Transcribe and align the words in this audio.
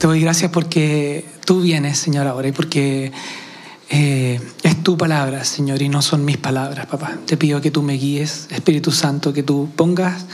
Te 0.00 0.06
doy 0.06 0.22
gracias 0.22 0.50
porque 0.50 1.26
tú 1.44 1.60
vienes, 1.60 1.98
Señor, 1.98 2.26
ahora 2.26 2.48
y 2.48 2.52
porque 2.52 3.12
eh, 3.90 4.40
es 4.62 4.82
tu 4.82 4.96
palabra, 4.96 5.44
Señor, 5.44 5.82
y 5.82 5.90
no 5.90 6.00
son 6.00 6.24
mis 6.24 6.38
palabras, 6.38 6.86
papá. 6.86 7.18
Te 7.26 7.36
pido 7.36 7.60
que 7.60 7.70
tú 7.70 7.82
me 7.82 7.92
guíes, 7.92 8.48
Espíritu 8.50 8.92
Santo, 8.92 9.34
que 9.34 9.42
tú 9.42 9.68
pongas 9.76 10.24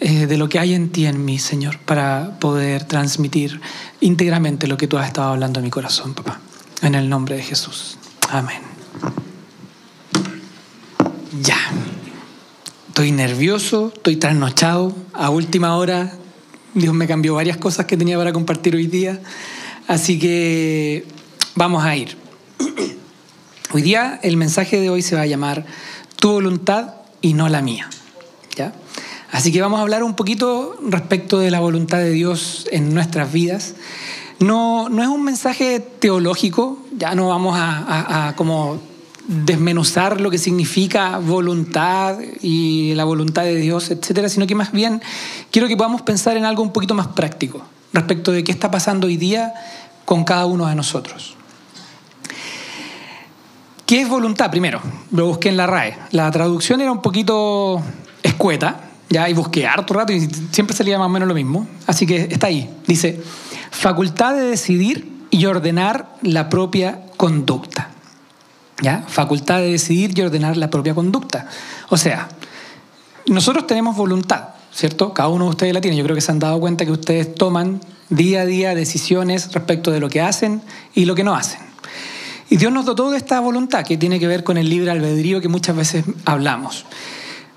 eh, 0.00 0.26
de 0.26 0.36
lo 0.36 0.48
que 0.48 0.58
hay 0.58 0.74
en 0.74 0.90
ti, 0.90 1.06
en 1.06 1.24
mí, 1.24 1.38
Señor, 1.38 1.78
para 1.78 2.36
poder 2.40 2.82
transmitir 2.82 3.60
íntegramente 4.00 4.66
lo 4.66 4.76
que 4.76 4.88
tú 4.88 4.98
has 4.98 5.06
estado 5.06 5.28
hablando 5.28 5.60
en 5.60 5.66
mi 5.66 5.70
corazón, 5.70 6.12
papá. 6.12 6.40
En 6.82 6.96
el 6.96 7.08
nombre 7.08 7.36
de 7.36 7.44
Jesús. 7.44 7.98
Amén. 8.28 8.58
Ya. 11.42 11.58
Estoy 12.88 13.12
nervioso, 13.12 13.92
estoy 13.94 14.16
trasnochado. 14.16 14.96
A 15.12 15.30
última 15.30 15.76
hora, 15.76 16.12
Dios 16.76 16.92
me 16.92 17.06
cambió 17.06 17.34
varias 17.34 17.56
cosas 17.56 17.86
que 17.86 17.96
tenía 17.96 18.18
para 18.18 18.34
compartir 18.34 18.76
hoy 18.76 18.86
día. 18.86 19.18
Así 19.88 20.18
que 20.18 21.06
vamos 21.54 21.82
a 21.82 21.96
ir. 21.96 22.18
Hoy 23.72 23.80
día 23.80 24.20
el 24.22 24.36
mensaje 24.36 24.78
de 24.78 24.90
hoy 24.90 25.00
se 25.00 25.16
va 25.16 25.22
a 25.22 25.26
llamar 25.26 25.64
Tu 26.16 26.30
voluntad 26.30 26.96
y 27.22 27.32
no 27.32 27.48
la 27.48 27.62
mía. 27.62 27.88
¿Ya? 28.56 28.74
Así 29.32 29.52
que 29.52 29.62
vamos 29.62 29.78
a 29.78 29.82
hablar 29.82 30.02
un 30.02 30.14
poquito 30.16 30.78
respecto 30.82 31.38
de 31.38 31.50
la 31.50 31.60
voluntad 31.60 31.96
de 31.96 32.10
Dios 32.10 32.68
en 32.70 32.92
nuestras 32.92 33.32
vidas. 33.32 33.74
No, 34.38 34.90
no 34.90 35.02
es 35.02 35.08
un 35.08 35.24
mensaje 35.24 35.80
teológico, 35.80 36.84
ya 36.94 37.14
no 37.14 37.28
vamos 37.28 37.56
a, 37.56 38.28
a 38.28 38.36
como 38.36 38.82
desmenuzar 39.28 40.20
lo 40.20 40.30
que 40.30 40.38
significa 40.38 41.18
voluntad 41.18 42.18
y 42.42 42.94
la 42.94 43.04
voluntad 43.04 43.42
de 43.42 43.56
Dios, 43.56 43.90
etcétera, 43.90 44.28
sino 44.28 44.46
que 44.46 44.54
más 44.54 44.72
bien 44.72 45.02
quiero 45.50 45.68
que 45.68 45.76
podamos 45.76 46.02
pensar 46.02 46.36
en 46.36 46.44
algo 46.44 46.62
un 46.62 46.72
poquito 46.72 46.94
más 46.94 47.08
práctico 47.08 47.62
respecto 47.92 48.32
de 48.32 48.44
qué 48.44 48.52
está 48.52 48.70
pasando 48.70 49.06
hoy 49.06 49.16
día 49.16 49.54
con 50.04 50.24
cada 50.24 50.46
uno 50.46 50.66
de 50.66 50.74
nosotros. 50.74 51.36
¿Qué 53.84 54.00
es 54.00 54.08
voluntad? 54.08 54.50
Primero, 54.50 54.80
lo 55.12 55.26
busqué 55.26 55.48
en 55.48 55.56
la 55.56 55.66
RAE. 55.66 55.96
La 56.10 56.30
traducción 56.30 56.80
era 56.80 56.90
un 56.90 57.00
poquito 57.02 57.80
escueta, 58.22 58.80
ya, 59.08 59.28
y 59.28 59.34
busqué 59.34 59.66
harto 59.66 59.94
rato 59.94 60.12
y 60.12 60.28
siempre 60.50 60.76
salía 60.76 60.98
más 60.98 61.06
o 61.06 61.10
menos 61.10 61.28
lo 61.28 61.34
mismo. 61.34 61.68
Así 61.86 62.06
que 62.06 62.28
está 62.30 62.48
ahí. 62.48 62.68
Dice, 62.86 63.20
facultad 63.70 64.34
de 64.34 64.42
decidir 64.42 65.12
y 65.30 65.46
ordenar 65.46 66.16
la 66.22 66.48
propia 66.48 67.02
conducta. 67.16 67.90
¿Ya? 68.82 69.04
Facultad 69.08 69.58
de 69.58 69.72
decidir 69.72 70.18
y 70.18 70.22
ordenar 70.22 70.56
la 70.56 70.70
propia 70.70 70.94
conducta. 70.94 71.48
O 71.88 71.96
sea, 71.96 72.28
nosotros 73.26 73.66
tenemos 73.66 73.96
voluntad, 73.96 74.50
¿cierto? 74.72 75.12
Cada 75.12 75.28
uno 75.28 75.44
de 75.44 75.50
ustedes 75.50 75.74
la 75.74 75.80
tiene. 75.80 75.96
Yo 75.96 76.04
creo 76.04 76.14
que 76.14 76.20
se 76.20 76.32
han 76.32 76.38
dado 76.38 76.60
cuenta 76.60 76.84
que 76.84 76.92
ustedes 76.92 77.34
toman 77.34 77.80
día 78.08 78.42
a 78.42 78.46
día 78.46 78.74
decisiones 78.74 79.52
respecto 79.52 79.90
de 79.90 80.00
lo 80.00 80.08
que 80.08 80.20
hacen 80.20 80.62
y 80.94 81.04
lo 81.06 81.14
que 81.14 81.24
no 81.24 81.34
hacen. 81.34 81.60
Y 82.48 82.58
Dios 82.58 82.72
nos 82.72 82.84
dotó 82.84 83.10
de 83.10 83.16
esta 83.16 83.40
voluntad 83.40 83.84
que 83.84 83.96
tiene 83.96 84.20
que 84.20 84.28
ver 84.28 84.44
con 84.44 84.56
el 84.56 84.70
libre 84.70 84.90
albedrío 84.90 85.40
que 85.40 85.48
muchas 85.48 85.74
veces 85.74 86.04
hablamos. 86.24 86.86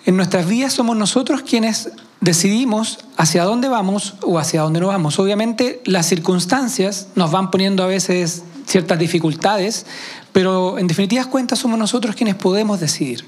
En 0.06 0.18
nuestras 0.18 0.48
vidas 0.48 0.74
somos 0.74 0.98
nosotros 0.98 1.44
quienes 1.44 1.92
decidimos 2.22 3.00
hacia 3.16 3.44
dónde 3.44 3.68
vamos 3.68 4.16
o 4.24 4.40
hacia 4.40 4.62
dónde 4.62 4.80
no 4.80 4.88
vamos. 4.88 5.20
Obviamente 5.20 5.82
las 5.86 6.08
circunstancias 6.08 7.10
nos 7.16 7.32
van 7.32 7.52
poniendo 7.52 7.84
a 7.84 7.88
veces 7.88 8.44
ciertas 8.70 9.00
dificultades, 9.00 9.86
pero 10.32 10.78
en 10.78 10.88
definitivas 10.88 11.28
cuentas 11.28 11.60
somos 11.60 11.80
nosotros 11.80 12.16
quienes 12.16 12.36
podemos 12.36 12.80
decidir. 12.80 13.26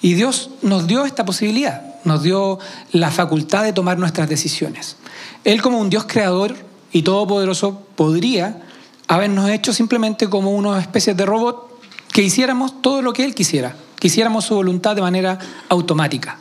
Y 0.00 0.14
Dios 0.14 0.50
nos 0.62 0.86
dio 0.86 1.04
esta 1.04 1.24
posibilidad, 1.24 1.82
nos 2.04 2.22
dio 2.22 2.58
la 2.92 3.10
facultad 3.10 3.64
de 3.64 3.72
tomar 3.72 3.98
nuestras 3.98 4.28
decisiones. 4.28 4.96
Él 5.42 5.60
como 5.60 5.78
un 5.78 5.90
Dios 5.90 6.04
creador 6.06 6.56
y 6.92 7.02
todopoderoso 7.02 7.82
podría 7.96 8.62
habernos 9.08 9.50
hecho 9.50 9.72
simplemente 9.72 10.30
como 10.30 10.52
una 10.52 10.80
especie 10.80 11.14
de 11.14 11.26
robot 11.26 11.80
que 12.12 12.22
hiciéramos 12.22 12.80
todo 12.80 13.02
lo 13.02 13.12
que 13.12 13.24
Él 13.24 13.34
quisiera, 13.34 13.74
que 13.98 14.06
hiciéramos 14.06 14.44
su 14.44 14.54
voluntad 14.54 14.94
de 14.94 15.02
manera 15.02 15.38
automática. 15.68 16.38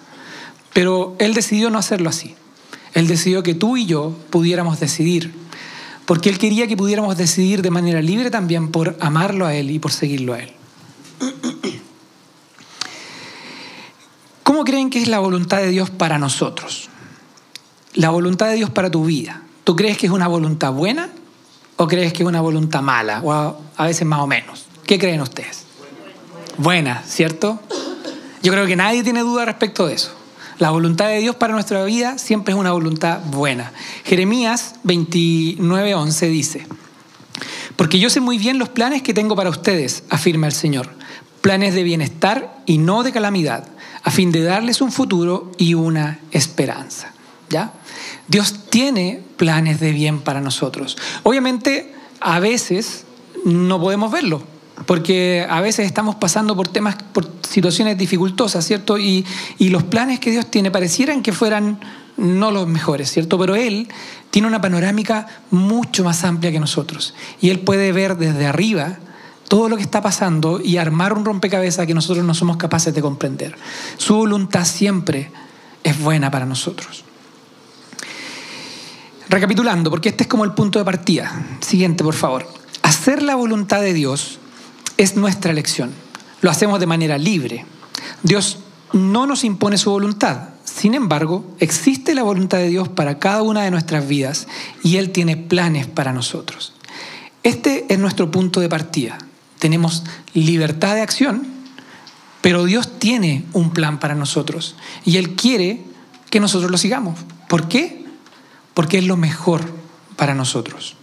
Pero 0.73 1.15
Él 1.17 1.33
decidió 1.33 1.71
no 1.71 1.79
hacerlo 1.79 2.09
así. 2.09 2.35
Él 2.93 3.07
decidió 3.07 3.41
que 3.41 3.55
tú 3.55 3.77
y 3.77 3.87
yo 3.87 4.15
pudiéramos 4.29 4.79
decidir 4.79 5.42
porque 6.05 6.29
Él 6.29 6.37
quería 6.37 6.67
que 6.67 6.77
pudiéramos 6.77 7.17
decidir 7.17 7.61
de 7.61 7.71
manera 7.71 8.01
libre 8.01 8.29
también 8.29 8.71
por 8.71 8.97
amarlo 8.99 9.45
a 9.45 9.55
Él 9.55 9.71
y 9.71 9.79
por 9.79 9.91
seguirlo 9.91 10.33
a 10.33 10.39
Él. 10.39 10.53
¿Cómo 14.43 14.65
creen 14.65 14.89
que 14.89 15.01
es 15.01 15.07
la 15.07 15.19
voluntad 15.19 15.57
de 15.57 15.69
Dios 15.69 15.89
para 15.89 16.19
nosotros? 16.19 16.89
La 17.93 18.09
voluntad 18.09 18.47
de 18.47 18.55
Dios 18.55 18.69
para 18.69 18.91
tu 18.91 19.05
vida. 19.05 19.43
¿Tú 19.63 19.75
crees 19.75 19.97
que 19.97 20.07
es 20.07 20.11
una 20.11 20.27
voluntad 20.27 20.73
buena 20.73 21.09
o 21.77 21.87
crees 21.87 22.11
que 22.11 22.23
es 22.23 22.27
una 22.27 22.41
voluntad 22.41 22.81
mala? 22.81 23.21
O 23.23 23.31
a, 23.31 23.85
veces 23.85 24.05
más 24.05 24.19
o 24.19 24.27
menos. 24.27 24.65
¿Qué 24.85 24.99
creen 24.99 25.21
ustedes? 25.21 25.63
Buena, 26.57 27.01
¿cierto? 27.03 27.59
Yo 28.41 28.51
creo 28.51 28.65
que 28.67 28.75
nadie 28.75 29.03
tiene 29.03 29.21
duda 29.21 29.45
respecto 29.45 29.87
de 29.87 29.93
eso. 29.93 30.11
La 30.63 30.69
voluntad 30.69 31.09
de 31.09 31.19
Dios 31.19 31.35
para 31.35 31.51
nuestra 31.51 31.83
vida 31.83 32.17
siempre 32.17 32.53
es 32.53 32.57
una 32.57 32.71
voluntad 32.71 33.19
buena. 33.19 33.73
Jeremías 34.05 34.75
29:11 34.85 36.29
dice, 36.29 36.65
porque 37.75 37.99
yo 37.99 38.09
sé 38.09 38.21
muy 38.21 38.37
bien 38.37 38.59
los 38.59 38.69
planes 38.69 39.01
que 39.01 39.13
tengo 39.13 39.35
para 39.35 39.49
ustedes, 39.49 40.05
afirma 40.09 40.47
el 40.47 40.53
Señor, 40.53 40.89
planes 41.41 41.75
de 41.75 41.83
bienestar 41.83 42.61
y 42.65 42.77
no 42.77 43.03
de 43.03 43.11
calamidad, 43.11 43.67
a 44.03 44.09
fin 44.09 44.31
de 44.31 44.41
darles 44.41 44.79
un 44.79 44.93
futuro 44.93 45.51
y 45.57 45.73
una 45.73 46.21
esperanza. 46.31 47.11
¿Ya? 47.49 47.73
Dios 48.29 48.69
tiene 48.69 49.21
planes 49.35 49.81
de 49.81 49.91
bien 49.91 50.21
para 50.21 50.39
nosotros. 50.39 50.97
Obviamente, 51.23 51.93
a 52.21 52.39
veces 52.39 53.03
no 53.43 53.81
podemos 53.81 54.13
verlo, 54.13 54.41
porque 54.85 55.45
a 55.49 55.61
veces 55.61 55.85
estamos 55.85 56.15
pasando 56.15 56.55
por 56.55 56.67
temas, 56.67 56.95
por 57.13 57.29
situaciones 57.47 57.97
dificultosas, 57.97 58.65
¿cierto? 58.65 58.97
Y, 58.97 59.25
y, 59.57 59.69
los 59.69 59.83
planes 59.83 60.19
que 60.19 60.31
Dios 60.31 60.49
tiene 60.49 60.71
parecieran 60.71 61.21
que 61.21 61.31
fueran 61.31 61.79
no 62.17 62.51
los 62.51 62.67
mejores, 62.67 63.11
¿cierto? 63.11 63.37
Pero 63.39 63.55
Él 63.55 63.87
tiene 64.29 64.47
una 64.47 64.61
panorámica 64.61 65.27
mucho 65.51 66.03
más 66.03 66.23
amplia 66.23 66.51
que 66.51 66.59
nosotros. 66.59 67.13
Y 67.39 67.49
Él 67.49 67.59
puede 67.59 67.91
ver 67.91 68.17
desde 68.17 68.45
arriba 68.45 68.97
todo 69.47 69.69
lo 69.69 69.75
que 69.75 69.83
está 69.83 70.01
pasando 70.01 70.59
y 70.59 70.77
armar 70.77 71.13
un 71.13 71.25
rompecabezas 71.25 71.85
que 71.85 71.93
nosotros 71.93 72.25
no 72.25 72.33
somos 72.33 72.57
capaces 72.57 72.93
de 72.93 73.01
comprender. 73.01 73.55
Su 73.97 74.15
voluntad 74.15 74.65
siempre 74.65 75.31
es 75.83 75.99
buena 75.99 76.31
para 76.31 76.45
nosotros. 76.45 77.03
Recapitulando, 79.29 79.89
porque 79.89 80.09
este 80.09 80.23
es 80.23 80.29
como 80.29 80.43
el 80.43 80.53
punto 80.53 80.79
de 80.79 80.85
partida. 80.85 81.45
Siguiente, 81.59 82.03
por 82.03 82.15
favor. 82.15 82.47
Hacer 82.81 83.21
la 83.21 83.35
voluntad 83.35 83.81
de 83.81 83.93
Dios 83.93 84.39
es 85.03 85.17
nuestra 85.17 85.51
elección. 85.51 85.91
Lo 86.41 86.49
hacemos 86.49 86.79
de 86.79 86.87
manera 86.87 87.17
libre. 87.17 87.65
Dios 88.23 88.59
no 88.93 89.27
nos 89.27 89.43
impone 89.43 89.77
su 89.77 89.91
voluntad. 89.91 90.49
Sin 90.63 90.93
embargo, 90.93 91.45
existe 91.59 92.15
la 92.15 92.23
voluntad 92.23 92.59
de 92.59 92.69
Dios 92.69 92.87
para 92.87 93.19
cada 93.19 93.41
una 93.41 93.63
de 93.63 93.71
nuestras 93.71 94.07
vidas 94.07 94.47
y 94.81 94.97
Él 94.97 95.11
tiene 95.11 95.35
planes 95.35 95.87
para 95.87 96.13
nosotros. 96.13 96.73
Este 97.43 97.85
es 97.89 97.99
nuestro 97.99 98.31
punto 98.31 98.61
de 98.61 98.69
partida. 98.69 99.17
Tenemos 99.59 100.03
libertad 100.33 100.95
de 100.95 101.01
acción, 101.01 101.45
pero 102.41 102.63
Dios 102.63 102.99
tiene 102.99 103.45
un 103.51 103.71
plan 103.71 103.99
para 103.99 104.15
nosotros 104.15 104.75
y 105.05 105.17
Él 105.17 105.35
quiere 105.35 105.81
que 106.29 106.39
nosotros 106.39 106.71
lo 106.71 106.77
sigamos. 106.77 107.19
¿Por 107.49 107.67
qué? 107.67 108.05
Porque 108.73 108.99
es 108.99 109.05
lo 109.05 109.17
mejor 109.17 109.61
para 110.15 110.33
nosotros. 110.33 110.95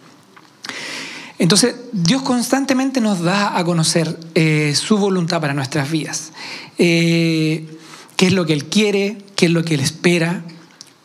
Entonces, 1.41 1.75
Dios 1.93 2.21
constantemente 2.21 3.01
nos 3.01 3.23
da 3.23 3.57
a 3.57 3.65
conocer 3.65 4.21
eh, 4.35 4.75
su 4.77 4.99
voluntad 4.99 5.41
para 5.41 5.55
nuestras 5.55 5.91
vidas. 5.91 6.33
Eh, 6.77 7.79
¿Qué 8.19 8.27
es 8.27 8.35
lo 8.35 8.45
que 8.45 8.53
Él 8.53 8.67
quiere? 8.67 9.17
¿Qué 9.37 9.47
es 9.47 9.53
lo 9.53 9.65
que 9.65 9.73
Él 9.73 9.81
espera? 9.81 10.43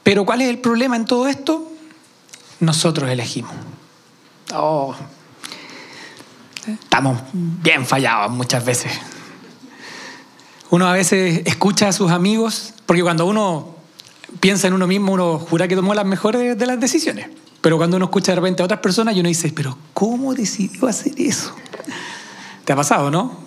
Pero 0.04 0.26
¿cuál 0.26 0.42
es 0.42 0.50
el 0.50 0.58
problema 0.58 0.98
en 0.98 1.06
todo 1.06 1.30
esto? 1.30 1.72
Nosotros 2.60 3.10
elegimos. 3.10 3.54
Oh, 4.54 4.94
estamos 6.68 7.18
bien 7.32 7.86
fallados 7.86 8.30
muchas 8.30 8.66
veces. 8.66 8.92
Uno 10.70 10.86
a 10.86 10.92
veces 10.92 11.44
escucha 11.46 11.88
a 11.88 11.94
sus 11.94 12.12
amigos, 12.12 12.74
porque 12.86 13.04
cuando 13.04 13.26
uno 13.26 13.74
piensa 14.42 14.68
en 14.68 14.74
uno 14.74 14.86
mismo, 14.86 15.14
uno 15.14 15.40
jura 15.40 15.70
que 15.70 15.78
tomó 15.78 15.94
las 15.94 16.06
mejores 16.06 16.58
de 16.58 16.66
las 16.66 16.78
decisiones. 16.78 17.30
Pero 17.66 17.78
cuando 17.78 17.98
uno 17.98 18.06
escucha 18.06 18.32
de 18.32 18.36
repente 18.36 18.62
a 18.62 18.66
otras 18.66 18.80
personas 18.80 19.16
y 19.16 19.22
uno 19.22 19.28
dice, 19.28 19.52
pero 19.52 19.76
¿cómo 19.92 20.36
decidió 20.36 20.88
hacer 20.88 21.14
eso? 21.18 21.52
¿Te 22.64 22.74
ha 22.74 22.76
pasado, 22.76 23.10
no? 23.10 23.40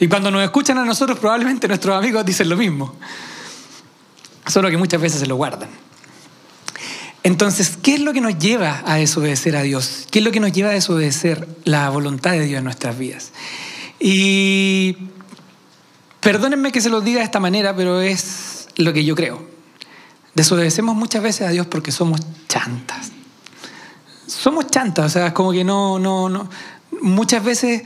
Y 0.00 0.08
cuando 0.08 0.32
nos 0.32 0.42
escuchan 0.42 0.76
a 0.76 0.84
nosotros, 0.84 1.20
probablemente 1.20 1.68
nuestros 1.68 1.96
amigos 1.96 2.26
dicen 2.26 2.48
lo 2.48 2.56
mismo. 2.56 2.96
Solo 4.44 4.68
que 4.70 4.76
muchas 4.76 5.00
veces 5.00 5.20
se 5.20 5.26
lo 5.28 5.36
guardan. 5.36 5.68
Entonces, 7.22 7.78
¿qué 7.80 7.94
es 7.94 8.00
lo 8.00 8.12
que 8.12 8.20
nos 8.20 8.36
lleva 8.40 8.82
a 8.84 8.96
desobedecer 8.96 9.54
a 9.54 9.62
Dios? 9.62 10.08
¿Qué 10.10 10.18
es 10.18 10.24
lo 10.24 10.32
que 10.32 10.40
nos 10.40 10.50
lleva 10.50 10.70
a 10.70 10.72
desobedecer 10.72 11.46
la 11.62 11.88
voluntad 11.90 12.32
de 12.32 12.40
Dios 12.40 12.58
en 12.58 12.64
nuestras 12.64 12.98
vidas? 12.98 13.30
Y 14.00 14.96
perdónenme 16.18 16.72
que 16.72 16.80
se 16.80 16.90
los 16.90 17.04
diga 17.04 17.20
de 17.20 17.24
esta 17.24 17.38
manera, 17.38 17.76
pero 17.76 18.00
es 18.00 18.66
lo 18.74 18.92
que 18.92 19.04
yo 19.04 19.14
creo. 19.14 19.46
Desobedecemos 20.34 20.96
muchas 20.96 21.22
veces 21.22 21.46
a 21.46 21.50
Dios 21.50 21.68
porque 21.68 21.92
somos 21.92 22.20
chantas. 22.48 23.12
Somos 24.28 24.68
chantas, 24.68 25.06
o 25.06 25.08
sea, 25.08 25.26
es 25.28 25.32
como 25.32 25.50
que 25.50 25.64
no, 25.64 25.98
no, 25.98 26.28
no. 26.28 26.48
Muchas 27.02 27.42
veces 27.42 27.82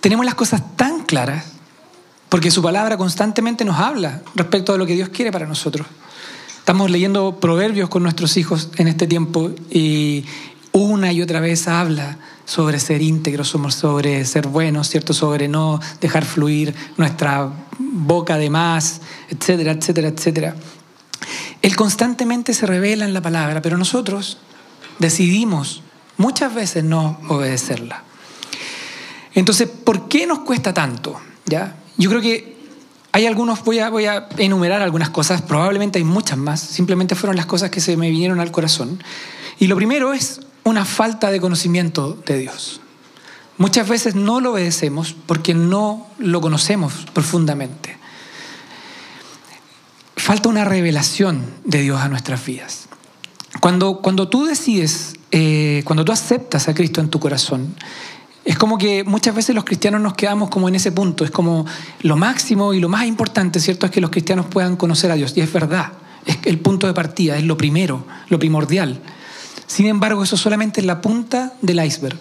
tenemos 0.00 0.24
las 0.24 0.34
cosas 0.34 0.62
tan 0.76 1.00
claras 1.04 1.44
porque 2.28 2.50
su 2.50 2.62
palabra 2.62 2.96
constantemente 2.96 3.64
nos 3.64 3.78
habla 3.78 4.22
respecto 4.34 4.72
a 4.72 4.78
lo 4.78 4.86
que 4.86 4.94
Dios 4.94 5.08
quiere 5.10 5.30
para 5.30 5.46
nosotros. 5.46 5.86
Estamos 6.58 6.90
leyendo 6.90 7.38
proverbios 7.40 7.88
con 7.88 8.02
nuestros 8.02 8.36
hijos 8.36 8.70
en 8.76 8.88
este 8.88 9.06
tiempo 9.06 9.50
y 9.70 10.24
una 10.72 11.12
y 11.12 11.20
otra 11.20 11.40
vez 11.40 11.68
habla 11.68 12.18
sobre 12.44 12.80
ser 12.80 13.02
íntegros, 13.02 13.48
sobre 13.48 14.24
ser 14.24 14.46
buenos, 14.48 14.88
¿cierto? 14.88 15.12
Sobre 15.12 15.48
no 15.48 15.80
dejar 16.00 16.24
fluir 16.24 16.74
nuestra 16.96 17.50
boca 17.78 18.36
de 18.36 18.50
más, 18.50 19.00
etcétera, 19.28 19.72
etcétera, 19.72 20.08
etcétera. 20.08 20.56
Él 21.64 21.76
constantemente 21.76 22.52
se 22.52 22.66
revela 22.66 23.06
en 23.06 23.14
la 23.14 23.22
palabra, 23.22 23.62
pero 23.62 23.78
nosotros 23.78 24.36
decidimos 24.98 25.80
muchas 26.18 26.54
veces 26.54 26.84
no 26.84 27.18
obedecerla. 27.30 28.04
Entonces, 29.32 29.70
¿por 29.70 30.06
qué 30.06 30.26
nos 30.26 30.40
cuesta 30.40 30.74
tanto? 30.74 31.18
¿Ya? 31.46 31.76
Yo 31.96 32.10
creo 32.10 32.20
que 32.20 32.58
hay 33.12 33.24
algunos, 33.24 33.64
voy 33.64 33.78
a, 33.78 33.88
voy 33.88 34.04
a 34.04 34.28
enumerar 34.36 34.82
algunas 34.82 35.08
cosas, 35.08 35.40
probablemente 35.40 35.98
hay 35.98 36.04
muchas 36.04 36.36
más, 36.36 36.60
simplemente 36.60 37.14
fueron 37.14 37.34
las 37.34 37.46
cosas 37.46 37.70
que 37.70 37.80
se 37.80 37.96
me 37.96 38.10
vinieron 38.10 38.40
al 38.40 38.50
corazón. 38.50 39.02
Y 39.58 39.66
lo 39.66 39.76
primero 39.76 40.12
es 40.12 40.42
una 40.64 40.84
falta 40.84 41.30
de 41.30 41.40
conocimiento 41.40 42.22
de 42.26 42.40
Dios. 42.40 42.82
Muchas 43.56 43.88
veces 43.88 44.14
no 44.14 44.38
lo 44.40 44.52
obedecemos 44.52 45.16
porque 45.24 45.54
no 45.54 46.08
lo 46.18 46.42
conocemos 46.42 47.06
profundamente. 47.14 48.03
Falta 50.24 50.48
una 50.48 50.64
revelación 50.64 51.44
de 51.66 51.82
Dios 51.82 52.00
a 52.00 52.08
nuestras 52.08 52.46
vidas. 52.46 52.86
Cuando, 53.60 53.98
cuando 53.98 54.26
tú 54.26 54.46
decides, 54.46 55.16
eh, 55.30 55.82
cuando 55.84 56.02
tú 56.02 56.12
aceptas 56.12 56.66
a 56.66 56.72
Cristo 56.72 57.02
en 57.02 57.10
tu 57.10 57.20
corazón, 57.20 57.74
es 58.46 58.56
como 58.56 58.78
que 58.78 59.04
muchas 59.04 59.34
veces 59.34 59.54
los 59.54 59.64
cristianos 59.64 60.00
nos 60.00 60.14
quedamos 60.14 60.48
como 60.48 60.66
en 60.66 60.76
ese 60.76 60.92
punto. 60.92 61.26
Es 61.26 61.30
como 61.30 61.66
lo 62.00 62.16
máximo 62.16 62.72
y 62.72 62.80
lo 62.80 62.88
más 62.88 63.04
importante, 63.04 63.60
¿cierto? 63.60 63.84
Es 63.84 63.92
que 63.92 64.00
los 64.00 64.08
cristianos 64.08 64.46
puedan 64.46 64.76
conocer 64.76 65.10
a 65.10 65.16
Dios. 65.16 65.34
Y 65.36 65.42
es 65.42 65.52
verdad, 65.52 65.92
es 66.24 66.38
el 66.44 66.58
punto 66.58 66.86
de 66.86 66.94
partida, 66.94 67.36
es 67.36 67.44
lo 67.44 67.58
primero, 67.58 68.06
lo 68.30 68.38
primordial. 68.38 69.02
Sin 69.66 69.84
embargo, 69.84 70.22
eso 70.22 70.38
solamente 70.38 70.80
es 70.80 70.86
la 70.86 71.02
punta 71.02 71.52
del 71.60 71.84
iceberg. 71.84 72.16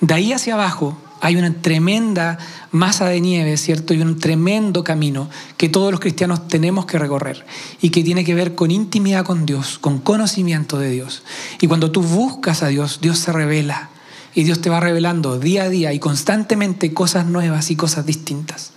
De 0.00 0.14
ahí 0.14 0.32
hacia 0.32 0.54
abajo 0.54 0.96
hay 1.24 1.36
una 1.36 1.54
tremenda 1.54 2.36
masa 2.70 3.06
de 3.06 3.18
nieve, 3.18 3.56
¿cierto? 3.56 3.94
Y 3.94 4.02
un 4.02 4.18
tremendo 4.18 4.84
camino 4.84 5.30
que 5.56 5.70
todos 5.70 5.90
los 5.90 5.98
cristianos 5.98 6.48
tenemos 6.48 6.84
que 6.84 6.98
recorrer 6.98 7.46
y 7.80 7.88
que 7.88 8.04
tiene 8.04 8.24
que 8.24 8.34
ver 8.34 8.54
con 8.54 8.70
intimidad 8.70 9.24
con 9.24 9.46
Dios, 9.46 9.78
con 9.78 10.00
conocimiento 10.00 10.78
de 10.78 10.90
Dios. 10.90 11.22
Y 11.62 11.66
cuando 11.66 11.90
tú 11.90 12.02
buscas 12.02 12.62
a 12.62 12.66
Dios, 12.66 12.98
Dios 13.00 13.18
se 13.20 13.32
revela 13.32 13.88
y 14.34 14.44
Dios 14.44 14.60
te 14.60 14.68
va 14.68 14.80
revelando 14.80 15.38
día 15.38 15.62
a 15.62 15.70
día 15.70 15.94
y 15.94 15.98
constantemente 15.98 16.92
cosas 16.92 17.24
nuevas 17.24 17.70
y 17.70 17.76
cosas 17.76 18.04
distintas. 18.04 18.72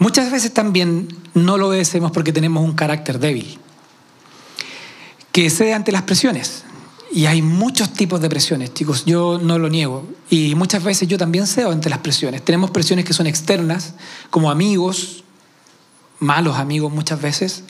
Muchas 0.00 0.32
veces 0.32 0.52
también 0.52 1.06
no 1.34 1.56
lo 1.56 1.68
obedecemos 1.68 2.10
porque 2.10 2.32
tenemos 2.32 2.64
un 2.64 2.72
carácter 2.72 3.20
débil 3.20 3.60
que 5.30 5.50
cede 5.50 5.72
ante 5.72 5.92
las 5.92 6.02
presiones. 6.02 6.64
Y 7.12 7.26
hay 7.26 7.42
muchos 7.42 7.92
tipos 7.92 8.20
de 8.20 8.28
presiones, 8.28 8.72
chicos, 8.72 9.04
yo 9.04 9.40
no 9.42 9.58
lo 9.58 9.68
niego. 9.68 10.06
Y 10.28 10.54
muchas 10.54 10.84
veces 10.84 11.08
yo 11.08 11.18
también 11.18 11.46
cedo 11.46 11.72
ante 11.72 11.90
las 11.90 11.98
presiones. 11.98 12.44
Tenemos 12.44 12.70
presiones 12.70 13.04
que 13.04 13.12
son 13.12 13.26
externas, 13.26 13.94
como 14.30 14.50
amigos, 14.50 15.24
malos 16.20 16.56
amigos 16.56 16.92
muchas 16.92 17.20
veces, 17.20 17.64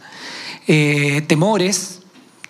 eh, 0.66 1.22
temores, 1.26 2.00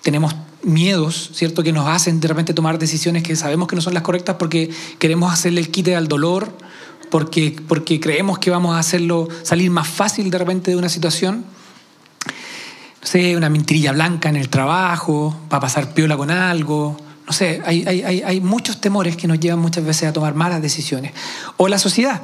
tenemos 0.03 0.35
miedos, 0.63 1.31
¿cierto? 1.33 1.63
Que 1.63 1.73
nos 1.73 1.87
hacen 1.87 2.21
de 2.21 2.29
repente 2.29 2.55
tomar 2.55 2.79
decisiones 2.79 3.23
que 3.23 3.37
sabemos 3.37 3.69
que 3.69 3.77
no 3.77 3.83
son 3.83 3.95
las 3.95 4.03
correctas 4.03 4.37
porque 4.39 4.71
queremos 4.99 5.33
hacerle 5.33 5.61
el 5.61 5.71
quite 5.71 5.95
al 5.95 6.09
dolor, 6.09 6.53
porque, 7.11 7.57
porque 7.69 8.01
creemos 8.01 8.39
que 8.39 8.51
vamos 8.51 8.75
a 8.75 8.79
hacerlo 8.79 9.29
salir 9.43 9.71
más 9.71 9.87
fácil 9.89 10.31
de 10.31 10.39
repente 10.39 10.71
de 10.71 10.77
una 10.77 10.89
situación 10.89 11.45
no 13.00 13.06
sé, 13.06 13.37
una 13.37 13.49
mentirilla 13.49 13.93
blanca 13.93 14.29
en 14.29 14.37
el 14.37 14.49
trabajo, 14.49 15.35
para 15.49 15.61
pasar 15.61 15.94
piola 15.94 16.17
con 16.17 16.31
algo. 16.31 16.97
No 17.26 17.32
sé, 17.32 17.62
hay, 17.64 17.85
hay, 17.87 18.23
hay 18.23 18.41
muchos 18.41 18.81
temores 18.81 19.17
que 19.17 19.26
nos 19.26 19.41
llevan 19.41 19.61
muchas 19.61 19.85
veces 19.85 20.08
a 20.08 20.12
tomar 20.12 20.35
malas 20.35 20.61
decisiones. 20.61 21.12
O 21.56 21.69
la 21.69 21.79
sociedad. 21.79 22.20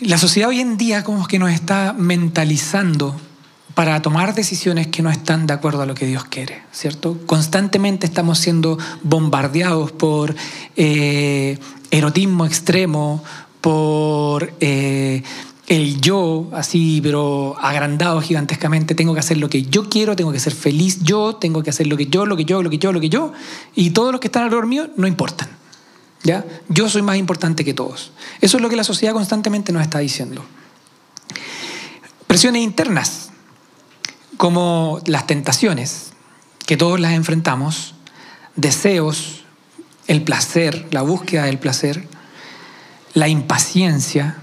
La 0.00 0.18
sociedad 0.18 0.48
hoy 0.48 0.60
en 0.60 0.76
día 0.76 1.04
como 1.04 1.26
que 1.26 1.38
nos 1.38 1.50
está 1.50 1.94
mentalizando 1.96 3.20
para 3.78 4.02
tomar 4.02 4.34
decisiones 4.34 4.88
que 4.88 5.02
no 5.02 5.10
están 5.10 5.46
de 5.46 5.54
acuerdo 5.54 5.82
a 5.82 5.86
lo 5.86 5.94
que 5.94 6.04
Dios 6.04 6.24
quiere, 6.24 6.62
¿cierto? 6.72 7.16
Constantemente 7.26 8.06
estamos 8.06 8.40
siendo 8.40 8.76
bombardeados 9.04 9.92
por 9.92 10.34
eh, 10.74 11.58
erotismo 11.92 12.44
extremo, 12.44 13.22
por 13.60 14.52
eh, 14.58 15.22
el 15.68 16.00
yo, 16.00 16.48
así, 16.52 17.00
pero 17.02 17.54
agrandado 17.60 18.22
gigantescamente, 18.22 18.94
tengo 18.94 19.12
que 19.12 19.20
hacer 19.20 19.36
lo 19.36 19.50
que 19.50 19.62
yo 19.64 19.88
quiero, 19.90 20.16
tengo 20.16 20.32
que 20.32 20.40
ser 20.40 20.54
feliz 20.54 21.00
yo, 21.02 21.36
tengo 21.36 21.62
que 21.62 21.70
hacer 21.70 21.86
lo 21.86 21.96
que 21.96 22.06
yo, 22.06 22.24
lo 22.24 22.36
que 22.36 22.46
yo, 22.46 22.62
lo 22.62 22.70
que 22.70 22.78
yo, 22.78 22.90
lo 22.90 23.00
que 23.00 23.10
yo, 23.10 23.32
y 23.74 23.90
todos 23.90 24.10
los 24.10 24.20
que 24.20 24.28
están 24.28 24.44
alrededor 24.44 24.66
mío 24.66 24.88
no 24.96 25.06
importan. 25.06 25.48
¿ya? 26.22 26.44
Yo 26.68 26.88
soy 26.88 27.02
más 27.02 27.18
importante 27.18 27.66
que 27.66 27.74
todos. 27.74 28.12
Eso 28.40 28.56
es 28.56 28.62
lo 28.62 28.70
que 28.70 28.76
la 28.76 28.84
sociedad 28.84 29.12
constantemente 29.12 29.70
nos 29.72 29.82
está 29.82 29.98
diciendo. 29.98 30.42
Presiones 32.26 32.62
internas, 32.62 33.30
como 34.38 35.00
las 35.06 35.26
tentaciones, 35.26 36.12
que 36.66 36.78
todos 36.78 36.98
las 36.98 37.12
enfrentamos, 37.12 37.94
deseos, 38.56 39.44
el 40.06 40.22
placer, 40.22 40.86
la 40.92 41.02
búsqueda 41.02 41.44
del 41.44 41.58
placer, 41.58 42.08
la 43.12 43.28
impaciencia, 43.28 44.38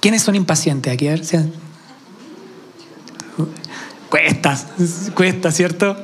¿Quiénes 0.00 0.22
son 0.22 0.34
impacientes 0.34 0.92
aquí? 0.92 1.08
A 1.08 1.12
ver, 1.12 1.22
Cuesta, 4.08 4.58
cuesta, 5.14 5.52
¿cierto? 5.52 5.96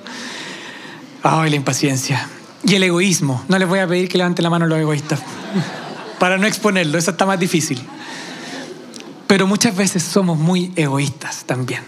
Ay, 1.23 1.51
la 1.51 1.57
impaciencia. 1.57 2.29
Y 2.63 2.75
el 2.75 2.83
egoísmo. 2.83 3.43
No 3.49 3.59
les 3.59 3.67
voy 3.67 3.79
a 3.79 3.89
pedir 3.89 4.09
que 4.09 4.19
levanten 4.19 4.43
la 4.43 4.51
mano 4.51 4.67
los 4.67 4.79
egoístas. 4.79 5.21
Para 6.19 6.37
no 6.39 6.47
exponerlo, 6.47 6.99
eso 6.99 7.13
está 7.13 7.25
más 7.25 7.39
difícil. 7.41 7.81
Pero 9.27 9.47
muchas 9.47 9.75
veces 9.75 10.03
somos 10.03 10.39
muy 10.39 10.73
egoístas 10.77 11.45
también. 11.45 11.83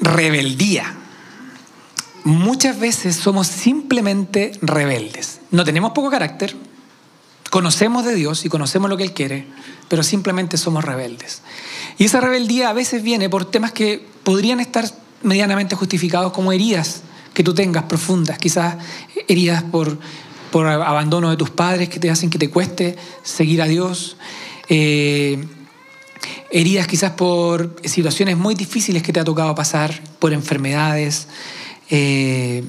Rebeldía. 0.00 0.94
Muchas 2.24 2.78
veces 2.78 3.16
somos 3.16 3.48
simplemente 3.48 4.52
rebeldes. 4.62 5.40
No 5.50 5.64
tenemos 5.64 5.92
poco 5.92 6.10
carácter, 6.10 6.56
conocemos 7.54 8.04
de 8.04 8.16
Dios 8.16 8.44
y 8.44 8.48
conocemos 8.48 8.90
lo 8.90 8.96
que 8.96 9.04
Él 9.04 9.12
quiere, 9.12 9.46
pero 9.88 10.02
simplemente 10.02 10.56
somos 10.56 10.84
rebeldes. 10.84 11.40
Y 11.98 12.06
esa 12.06 12.20
rebeldía 12.20 12.68
a 12.68 12.72
veces 12.72 13.04
viene 13.04 13.28
por 13.28 13.44
temas 13.44 13.70
que 13.70 14.04
podrían 14.24 14.58
estar 14.58 14.84
medianamente 15.22 15.76
justificados 15.76 16.32
como 16.32 16.50
heridas 16.50 17.02
que 17.32 17.44
tú 17.44 17.54
tengas 17.54 17.84
profundas, 17.84 18.38
quizás 18.38 18.78
heridas 19.28 19.62
por, 19.62 19.96
por 20.50 20.66
abandono 20.66 21.30
de 21.30 21.36
tus 21.36 21.50
padres 21.50 21.88
que 21.88 22.00
te 22.00 22.10
hacen 22.10 22.28
que 22.28 22.40
te 22.40 22.50
cueste 22.50 22.96
seguir 23.22 23.62
a 23.62 23.66
Dios, 23.66 24.16
eh, 24.68 25.46
heridas 26.50 26.88
quizás 26.88 27.12
por 27.12 27.76
situaciones 27.84 28.36
muy 28.36 28.56
difíciles 28.56 29.00
que 29.04 29.12
te 29.12 29.20
ha 29.20 29.24
tocado 29.24 29.54
pasar, 29.54 30.02
por 30.18 30.32
enfermedades. 30.32 31.28
Eh, 31.88 32.64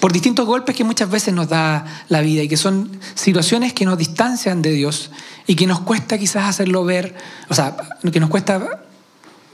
por 0.00 0.12
distintos 0.12 0.46
golpes 0.46 0.76
que 0.76 0.84
muchas 0.84 1.10
veces 1.10 1.34
nos 1.34 1.48
da 1.48 1.84
la 2.08 2.20
vida 2.20 2.42
y 2.42 2.48
que 2.48 2.56
son 2.56 2.90
situaciones 3.14 3.72
que 3.72 3.84
nos 3.84 3.98
distancian 3.98 4.62
de 4.62 4.70
Dios 4.70 5.10
y 5.46 5.56
que 5.56 5.66
nos 5.66 5.80
cuesta 5.80 6.18
quizás 6.18 6.44
hacerlo 6.44 6.84
ver, 6.84 7.16
o 7.48 7.54
sea, 7.54 7.76
que 8.12 8.20
nos 8.20 8.30
cuesta 8.30 8.82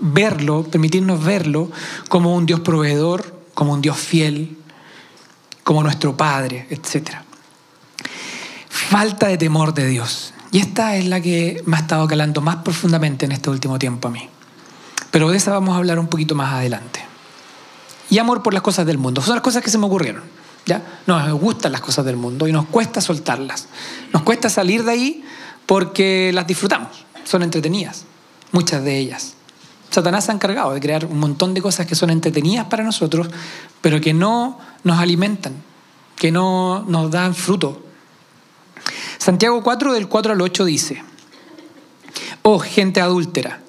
verlo, 0.00 0.64
permitirnos 0.64 1.24
verlo 1.24 1.70
como 2.08 2.34
un 2.34 2.44
Dios 2.46 2.60
proveedor, 2.60 3.42
como 3.54 3.72
un 3.72 3.80
Dios 3.80 3.96
fiel, 3.96 4.58
como 5.62 5.82
nuestro 5.82 6.16
Padre, 6.16 6.66
etc. 6.68 7.10
Falta 8.68 9.28
de 9.28 9.38
temor 9.38 9.72
de 9.72 9.86
Dios. 9.86 10.34
Y 10.52 10.58
esta 10.58 10.96
es 10.96 11.06
la 11.06 11.20
que 11.20 11.62
me 11.64 11.76
ha 11.76 11.80
estado 11.80 12.06
calando 12.06 12.40
más 12.40 12.56
profundamente 12.56 13.24
en 13.24 13.32
este 13.32 13.48
último 13.48 13.78
tiempo 13.78 14.08
a 14.08 14.10
mí. 14.10 14.28
Pero 15.10 15.30
de 15.30 15.38
esa 15.38 15.52
vamos 15.52 15.74
a 15.74 15.78
hablar 15.78 15.98
un 15.98 16.08
poquito 16.08 16.34
más 16.34 16.52
adelante 16.52 17.13
y 18.14 18.18
amor 18.20 18.44
por 18.44 18.54
las 18.54 18.62
cosas 18.62 18.86
del 18.86 18.96
mundo. 18.96 19.20
Son 19.22 19.34
las 19.34 19.42
cosas 19.42 19.60
que 19.60 19.70
se 19.70 19.76
me 19.76 19.86
ocurrieron. 19.86 20.22
¿ya? 20.66 21.00
Nos 21.04 21.32
gustan 21.32 21.72
las 21.72 21.80
cosas 21.80 22.04
del 22.04 22.16
mundo 22.16 22.46
y 22.46 22.52
nos 22.52 22.66
cuesta 22.66 23.00
soltarlas. 23.00 23.66
Nos 24.12 24.22
cuesta 24.22 24.48
salir 24.48 24.84
de 24.84 24.92
ahí 24.92 25.24
porque 25.66 26.30
las 26.32 26.46
disfrutamos. 26.46 27.04
Son 27.24 27.42
entretenidas, 27.42 28.04
muchas 28.52 28.84
de 28.84 28.96
ellas. 28.96 29.34
Satanás 29.90 30.26
se 30.26 30.30
ha 30.30 30.34
encargado 30.34 30.72
de 30.72 30.80
crear 30.80 31.06
un 31.06 31.18
montón 31.18 31.54
de 31.54 31.60
cosas 31.60 31.88
que 31.88 31.96
son 31.96 32.08
entretenidas 32.08 32.66
para 32.66 32.84
nosotros, 32.84 33.26
pero 33.80 34.00
que 34.00 34.14
no 34.14 34.60
nos 34.84 35.00
alimentan, 35.00 35.54
que 36.14 36.30
no 36.30 36.84
nos 36.86 37.10
dan 37.10 37.34
fruto. 37.34 37.82
Santiago 39.18 39.60
4 39.60 39.92
del 39.92 40.06
4 40.06 40.34
al 40.34 40.40
8 40.40 40.64
dice, 40.66 41.02
oh 42.42 42.60
gente 42.60 43.00
adúltera, 43.00 43.60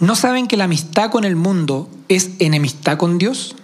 ¿No 0.00 0.16
saben 0.16 0.48
que 0.48 0.56
la 0.56 0.64
amistad 0.64 1.12
con 1.12 1.22
el 1.22 1.36
mundo 1.36 1.88
es 2.08 2.30
enemistad 2.40 2.96
con 2.96 3.18
Dios? 3.18 3.54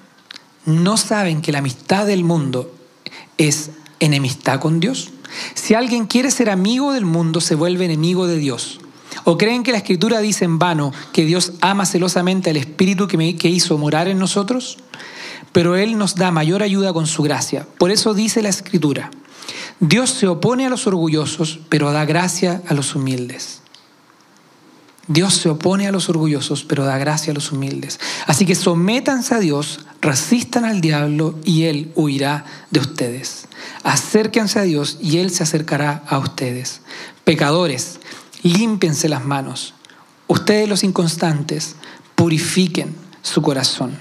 ¿No 0.68 0.98
saben 0.98 1.40
que 1.40 1.50
la 1.50 1.60
amistad 1.60 2.06
del 2.06 2.24
mundo 2.24 2.70
es 3.38 3.70
enemistad 4.00 4.60
con 4.60 4.80
Dios? 4.80 5.12
Si 5.54 5.72
alguien 5.72 6.04
quiere 6.04 6.30
ser 6.30 6.50
amigo 6.50 6.92
del 6.92 7.06
mundo, 7.06 7.40
se 7.40 7.54
vuelve 7.54 7.86
enemigo 7.86 8.26
de 8.26 8.36
Dios. 8.36 8.78
¿O 9.24 9.38
creen 9.38 9.62
que 9.62 9.72
la 9.72 9.78
Escritura 9.78 10.20
dice 10.20 10.44
en 10.44 10.58
vano 10.58 10.92
que 11.14 11.24
Dios 11.24 11.54
ama 11.62 11.86
celosamente 11.86 12.50
al 12.50 12.58
Espíritu 12.58 13.08
que, 13.08 13.48
hizo 13.48 13.78
morar 13.78 14.08
en 14.08 14.18
nosotros? 14.18 14.76
Pero 15.52 15.74
Él 15.74 15.96
nos 15.96 16.16
da 16.16 16.30
mayor 16.32 16.62
ayuda 16.62 16.92
con 16.92 17.06
su 17.06 17.22
gracia. 17.22 17.66
Por 17.78 17.90
eso 17.90 18.12
dice 18.12 18.42
la 18.42 18.50
Escritura, 18.50 19.10
Dios 19.80 20.10
se 20.10 20.26
opone 20.26 20.66
a 20.66 20.68
los 20.68 20.86
orgullosos, 20.86 21.60
pero 21.70 21.92
da 21.92 22.04
gracia 22.04 22.60
a 22.68 22.74
los 22.74 22.94
humildes. 22.94 23.62
Dios 25.06 25.32
se 25.32 25.48
opone 25.48 25.88
a 25.88 25.92
los 25.92 26.10
orgullosos, 26.10 26.64
pero 26.64 26.84
da 26.84 26.98
gracia 26.98 27.30
a 27.30 27.34
los 27.34 27.52
humildes. 27.52 27.98
Así 28.26 28.44
que 28.44 28.54
sométanse 28.54 29.34
a 29.34 29.38
Dios, 29.38 29.80
resistan 30.00 30.64
al 30.64 30.80
diablo 30.80 31.38
y 31.44 31.64
Él 31.64 31.92
huirá 31.94 32.44
de 32.70 32.80
ustedes. 32.80 33.48
Acérquense 33.82 34.58
a 34.58 34.62
Dios 34.62 34.98
y 35.00 35.18
Él 35.18 35.30
se 35.30 35.42
acercará 35.42 36.02
a 36.06 36.18
ustedes. 36.18 36.80
Pecadores, 37.24 38.00
límpiense 38.42 39.08
las 39.08 39.24
manos. 39.24 39.74
Ustedes 40.26 40.68
los 40.68 40.84
inconstantes, 40.84 41.76
purifiquen 42.14 42.94
su 43.22 43.42
corazón. 43.42 43.96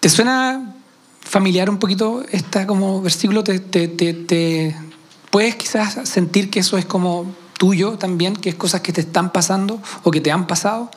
¿Te 0.00 0.08
suena 0.08 0.74
familiar 1.20 1.70
un 1.70 1.78
poquito 1.78 2.24
este 2.30 2.66
como 2.66 3.00
versículo? 3.02 3.44
¿Te, 3.44 3.58
te 3.60 4.76
puedes 5.30 5.56
quizás 5.56 6.08
sentir 6.08 6.50
que 6.50 6.60
eso 6.60 6.76
es 6.76 6.84
como 6.84 7.34
tuyo 7.62 7.92
también, 7.96 8.34
que 8.34 8.48
es 8.48 8.56
cosas 8.56 8.80
que 8.80 8.92
te 8.92 9.02
están 9.02 9.30
pasando 9.30 9.80
o 10.02 10.10
que 10.10 10.20
te 10.20 10.32
han 10.32 10.48
pasado. 10.48 10.90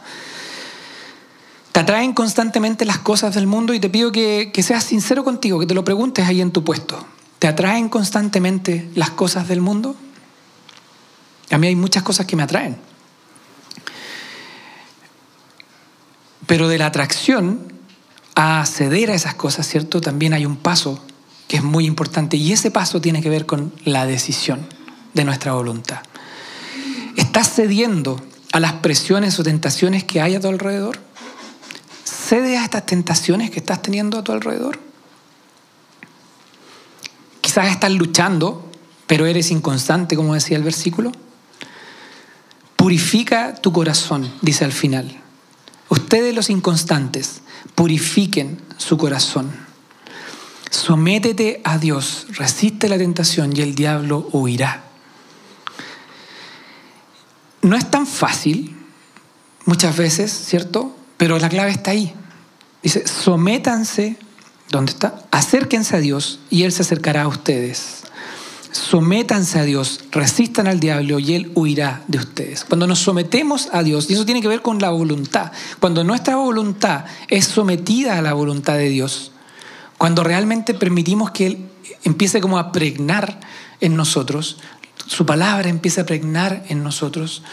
Te 1.76 1.82
atraen 1.82 2.14
constantemente 2.14 2.86
las 2.86 3.00
cosas 3.00 3.36
del 3.36 3.48
mundo 3.48 3.74
y 3.74 3.82
te 3.82 3.90
pido 3.90 4.10
que, 4.10 4.50
que 4.54 4.64
seas 4.64 4.86
sincero 4.86 5.26
contigo, 5.26 5.60
que 5.60 5.66
te 5.66 5.74
lo 5.74 5.84
preguntes 5.84 6.26
ahí 6.26 6.40
en 6.40 6.52
tu 6.52 6.64
puesto. 6.64 7.06
¿Te 7.38 7.50
atraen 7.50 7.90
constantemente 7.90 8.90
las 8.96 9.10
cosas 9.10 9.50
del 9.50 9.60
mundo? 9.60 9.94
A 11.52 11.58
mí 11.58 11.68
hay 11.68 11.76
muchas 11.76 12.02
cosas 12.02 12.28
que 12.28 12.38
me 12.38 12.44
atraen. 12.44 12.78
Pero 16.48 16.70
de 16.70 16.78
la 16.78 16.86
atracción 16.86 17.74
a 18.36 18.66
ceder 18.66 19.12
a 19.12 19.16
esas 19.16 19.36
cosas, 19.36 19.68
¿cierto? 19.68 20.00
También 20.00 20.32
hay 20.32 20.46
un 20.46 20.56
paso 20.56 21.04
que 21.50 21.58
es 21.58 21.64
muy 21.64 21.86
importante 21.88 22.38
y 22.38 22.54
ese 22.54 22.72
paso 22.72 23.02
tiene 23.02 23.22
que 23.22 23.30
ver 23.30 23.46
con 23.46 23.74
la 23.84 24.06
decisión 24.06 24.66
de 25.14 25.26
nuestra 25.26 25.52
voluntad. 25.52 26.00
¿Estás 27.18 27.54
cediendo 27.54 28.22
a 28.54 28.62
las 28.62 28.72
presiones 28.76 29.38
o 29.42 29.44
tentaciones 29.44 30.06
que 30.06 30.22
hay 30.22 30.36
a 30.36 30.40
tu 30.40 30.48
alrededor? 30.48 31.04
¿Cede 32.28 32.58
a 32.58 32.64
estas 32.64 32.88
tentaciones 32.88 33.52
que 33.52 33.60
estás 33.60 33.84
teniendo 33.84 34.18
a 34.18 34.24
tu 34.24 34.32
alrededor? 34.32 34.80
Quizás 37.40 37.68
estás 37.68 37.92
luchando, 37.92 38.68
pero 39.06 39.28
eres 39.28 39.52
inconstante, 39.52 40.16
como 40.16 40.34
decía 40.34 40.58
el 40.58 40.64
versículo. 40.64 41.12
Purifica 42.76 43.54
tu 43.54 43.72
corazón, 43.72 44.32
dice 44.42 44.66
al 44.66 44.72
final. 44.72 45.22
Ustedes 45.90 46.34
los 46.34 46.50
inconstantes, 46.50 47.42
purifiquen 47.76 48.60
su 48.78 48.98
corazón. 48.98 49.52
Sométete 50.72 51.62
a 51.64 51.78
Dios, 51.78 52.26
resiste 52.32 52.90
la 52.90 52.98
tentación 52.98 53.56
y 53.56 53.62
el 53.62 53.76
diablo 53.76 54.28
huirá. 54.32 54.84
No 57.62 57.76
es 57.76 57.90
tan 57.92 58.08
fácil, 58.08 58.76
muchas 59.66 59.96
veces, 59.96 60.32
¿cierto? 60.32 60.95
Pero 61.18 61.40
la 61.40 61.50
clave 61.50 61.72
está 61.72 61.92
ahí. 61.92 62.14
Dice, 62.84 63.08
sométanse, 63.08 64.18
¿dónde 64.70 64.92
está? 64.92 65.24
Acérquense 65.32 65.96
a 65.96 66.00
Dios 66.00 66.40
y 66.50 66.64
Él 66.64 66.72
se 66.72 66.84
acercará 66.84 67.24
a 67.24 67.28
ustedes. 67.28 68.04
Sométanse 68.72 69.58
a 69.58 69.64
Dios, 69.64 70.02
resistan 70.12 70.68
al 70.68 70.82
diablo 70.82 71.18
y 71.20 71.34
Él 71.34 71.52
huirá 71.56 72.04
de 72.10 72.18
ustedes. 72.18 72.66
Cuando 72.66 72.88
nos 72.88 73.00
sometemos 73.00 73.70
a 73.72 73.84
Dios, 73.84 74.10
y 74.10 74.14
eso 74.14 74.26
tiene 74.26 74.42
que 74.42 74.50
ver 74.50 74.62
con 74.62 74.80
la 74.80 74.90
voluntad, 74.90 75.54
cuando 75.80 76.04
nuestra 76.04 76.36
voluntad 76.36 77.06
es 77.30 77.46
sometida 77.46 78.18
a 78.18 78.22
la 78.22 78.34
voluntad 78.34 78.76
de 78.76 78.90
Dios, 78.90 79.32
cuando 79.98 80.26
realmente 80.26 80.74
permitimos 80.74 81.32
que 81.32 81.48
Él 81.48 81.66
empiece 82.04 82.42
como 82.42 82.60
a 82.60 82.74
pregnar 82.74 83.40
en 83.80 83.96
nosotros, 83.96 84.58
su 85.08 85.26
palabra 85.26 85.70
empieza 85.70 86.02
a 86.02 86.06
pregnar 86.06 86.66
en 86.68 86.84
nosotros, 86.84 87.44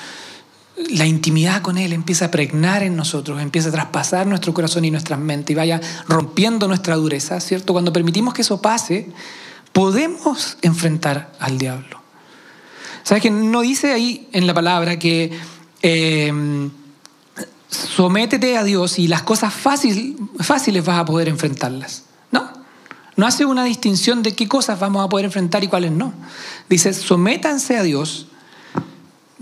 la 0.77 1.07
intimidad 1.07 1.63
con 1.63 1.79
Él 1.79 1.93
empieza 1.93 2.27
a 2.27 2.31
pregnar 2.31 2.83
en 2.83 2.97
nosotros, 2.97 3.41
empieza 3.41 3.69
a 3.69 3.73
traspasar 3.73 4.27
nuestro 4.27 4.55
corazón 4.55 4.85
y 4.85 4.91
nuestra 4.91 5.17
mente 5.17 5.53
y 5.53 5.57
vaya 5.57 5.81
rompiendo 6.09 6.67
nuestra 6.69 6.97
dureza, 6.97 7.41
¿cierto? 7.41 7.73
Cuando 7.73 7.93
permitimos 7.93 8.35
que 8.35 8.43
eso 8.43 8.61
pase, 8.63 9.09
podemos 9.73 10.57
enfrentar 10.63 11.33
al 11.39 11.59
diablo. 11.59 12.01
¿Sabes 13.03 13.23
que 13.23 13.31
no 13.31 13.61
dice 13.61 13.93
ahí 13.93 14.29
en 14.33 14.47
la 14.47 14.55
palabra 14.55 14.99
que 14.99 15.33
eh, 15.83 16.33
sométete 17.69 18.57
a 18.57 18.65
Dios 18.65 18.99
y 18.99 19.09
las 19.09 19.23
cosas 19.23 19.53
fáciles 19.53 20.85
vas 20.85 20.99
a 20.99 21.05
poder 21.05 21.29
enfrentarlas? 21.29 22.05
No 23.17 23.27
hace 23.27 23.45
una 23.45 23.65
distinción 23.65 24.23
de 24.23 24.35
qué 24.35 24.49
cosas 24.49 24.81
vamos 24.81 25.05
a 25.05 25.09
poder 25.09 25.27
enfrentar 25.27 25.63
y 25.63 25.69
cuáles 25.69 25.93
no. 25.93 26.15
Dice, 26.69 26.93
sométanse 26.95 27.77
a 27.77 27.83
Dios. 27.83 28.29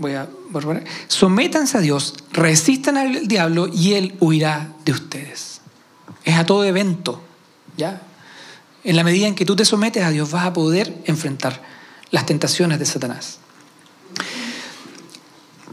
Voy 0.01 0.15
a 0.15 0.27
volver. 0.51 0.83
Sométanse 1.09 1.77
a 1.77 1.81
Dios, 1.83 2.15
resistan 2.33 2.97
al 2.97 3.29
diablo 3.29 3.69
y 3.71 3.93
él 3.93 4.17
huirá 4.19 4.73
de 4.87 4.93
ustedes. 4.93 5.61
Es 6.25 6.37
a 6.37 6.47
todo 6.47 6.65
evento, 6.65 7.23
¿ya? 7.77 8.01
En 8.83 8.97
la 8.97 9.05
medida 9.05 9.27
en 9.27 9.35
que 9.35 9.45
tú 9.45 9.55
te 9.57 9.67
sometes 9.67 10.03
a 10.03 10.11
Dios 10.11 10.31
vas 10.31 10.47
a 10.47 10.55
poder 10.55 10.97
enfrentar 11.05 11.63
las 12.11 12.25
tentaciones 12.25 12.79
de 12.79 12.87
Satanás. 12.87 13.41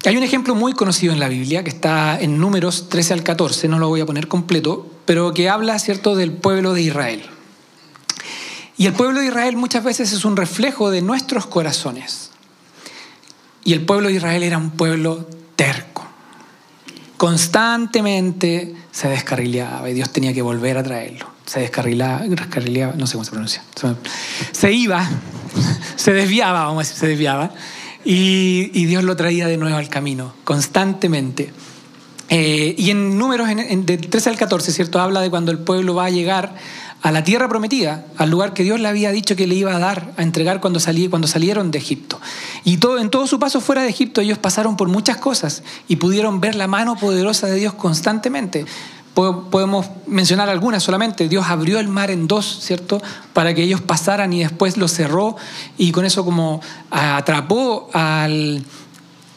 Hay 0.06 0.18
un 0.18 0.24
ejemplo 0.24 0.56
muy 0.56 0.74
conocido 0.74 1.14
en 1.14 1.22
la 1.22 1.30
Biblia 1.30 1.64
que 1.64 1.70
está 1.70 2.20
en 2.20 2.38
números 2.38 2.90
13 2.90 3.14
al 3.14 3.24
14, 3.24 3.70
no 3.70 3.80
lo 3.80 3.88
voy 3.88 4.02
a 4.02 4.06
poner 4.06 4.28
completo, 4.28 4.92
pero 5.06 5.34
que 5.34 5.50
habla, 5.50 5.80
¿cierto?, 5.80 6.18
del 6.18 6.34
pueblo 6.34 6.74
de 6.74 6.82
Israel. 6.82 7.24
Y 8.76 8.88
el 8.88 8.94
pueblo 8.94 9.22
de 9.22 9.28
Israel 9.28 9.56
muchas 9.56 9.86
veces 9.86 10.12
es 10.12 10.26
un 10.26 10.36
reflejo 10.36 10.92
de 10.92 11.02
nuestros 11.02 11.48
corazones. 11.48 12.27
Y 13.68 13.74
el 13.74 13.82
pueblo 13.82 14.08
de 14.08 14.14
Israel 14.14 14.44
era 14.44 14.58
un 14.58 14.70
pueblo 14.70 15.28
terco. 15.58 16.08
Constantemente 17.18 18.74
se 18.94 19.10
descarrileaba 19.10 19.90
y 19.90 19.94
Dios 19.94 20.10
tenía 20.14 20.34
que 20.34 20.42
volver 20.42 20.78
a 20.78 20.84
traerlo. 20.84 21.30
Se 21.46 21.60
descarrilaba, 21.60 22.24
no 22.96 23.08
sé 23.08 23.14
cómo 23.16 23.26
se 23.26 23.32
pronuncia. 23.32 23.62
Se 24.54 24.72
iba, 24.72 25.06
se 25.98 26.14
desviaba, 26.14 26.64
vamos 26.64 26.78
a 26.78 26.80
decir, 26.88 26.96
se 26.96 27.08
desviaba. 27.08 27.52
Y, 28.06 28.86
Dios 28.86 29.04
lo 29.04 29.18
traía 29.18 29.48
de 29.48 29.58
nuevo 29.58 29.76
al 29.76 29.90
camino, 29.90 30.34
constantemente. 30.46 31.52
Eh, 32.30 32.74
y 32.78 32.90
en 32.92 33.18
números 33.18 33.50
en, 33.50 33.86
de 33.86 33.98
13 33.98 34.30
al 34.30 34.38
14, 34.38 34.72
¿cierto? 34.72 35.02
Habla 35.02 35.20
de 35.20 35.30
cuando 35.30 35.52
el 35.52 35.60
pueblo 35.60 35.94
va 35.94 36.06
a 36.06 36.10
llegar 36.10 36.56
a 37.08 37.12
la 37.14 37.24
tierra 37.24 37.48
prometida, 37.48 38.04
al 38.18 38.30
lugar 38.30 38.52
que 38.52 38.64
Dios 38.64 38.82
le 38.82 38.90
había 38.90 39.14
dicho 39.14 39.38
que 39.38 39.48
le 39.48 39.56
iba 39.56 39.74
a 39.74 39.80
dar, 39.80 40.12
a 40.18 40.24
entregar 40.24 40.60
cuando, 40.60 40.82
salí, 40.82 41.08
cuando 41.08 41.26
salieron 41.26 41.72
de 41.72 41.78
Egipto. 41.78 42.20
Y 42.66 42.80
todo, 42.80 43.00
en 43.00 43.10
todo 43.10 43.28
su 43.28 43.40
paso 43.40 43.62
fuera 43.62 43.82
de 43.82 43.88
Egipto 43.88 44.20
ellos 44.20 44.38
pasaron 44.40 44.76
por 44.76 44.90
muchas 44.90 45.16
cosas 45.16 45.64
y 45.88 45.96
pudieron 45.96 46.42
ver 46.42 46.56
la 46.56 46.68
mano 46.68 46.98
poderosa 46.98 47.48
de 47.48 47.56
Dios 47.56 47.74
constantemente. 47.76 48.66
Podemos 49.14 49.86
mencionar 50.06 50.50
algunas 50.50 50.84
solamente. 50.84 51.30
Dios 51.30 51.46
abrió 51.48 51.80
el 51.80 51.88
mar 51.88 52.12
en 52.12 52.28
dos, 52.28 52.60
¿cierto? 52.60 53.02
Para 53.32 53.54
que 53.54 53.64
ellos 53.64 53.80
pasaran 53.80 54.34
y 54.34 54.40
después 54.40 54.76
lo 54.76 54.90
cerró 54.90 55.38
y 55.78 55.94
con 55.94 56.04
eso 56.04 56.26
como 56.26 56.60
atrapó 56.92 57.90
al, 57.94 58.66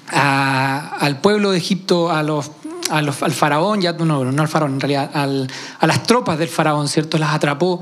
al 0.08 1.20
pueblo 1.20 1.52
de 1.52 1.58
Egipto, 1.58 2.10
a 2.10 2.24
los 2.24 2.50
al 2.90 3.12
faraón, 3.12 3.80
ya, 3.80 3.92
no, 3.92 4.24
no 4.24 4.42
al 4.42 4.48
faraón, 4.48 4.74
en 4.74 4.80
realidad, 4.80 5.10
a 5.14 5.86
las 5.86 6.02
tropas 6.04 6.38
del 6.38 6.48
faraón, 6.48 6.88
¿cierto? 6.88 7.18
Las 7.18 7.34
atrapó. 7.34 7.80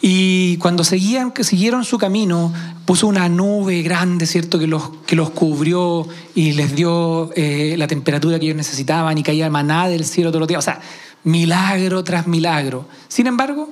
Y 0.00 0.56
cuando 0.58 0.84
seguían, 0.84 1.32
siguieron 1.40 1.84
su 1.84 1.98
camino, 1.98 2.52
puso 2.84 3.06
una 3.08 3.28
nube 3.28 3.82
grande, 3.82 4.26
¿cierto? 4.26 4.58
Que 4.58 4.68
los, 4.68 4.90
que 5.06 5.16
los 5.16 5.30
cubrió 5.30 6.06
y 6.34 6.52
les 6.52 6.74
dio 6.76 7.30
eh, 7.34 7.74
la 7.76 7.88
temperatura 7.88 8.38
que 8.38 8.46
ellos 8.46 8.56
necesitaban 8.56 9.18
y 9.18 9.22
caía 9.24 9.50
maná 9.50 9.88
del 9.88 10.04
cielo 10.04 10.30
todos 10.30 10.40
los 10.40 10.48
días. 10.48 10.60
O 10.60 10.62
sea, 10.62 10.80
milagro 11.24 12.04
tras 12.04 12.28
milagro. 12.28 12.86
Sin 13.08 13.26
embargo, 13.26 13.70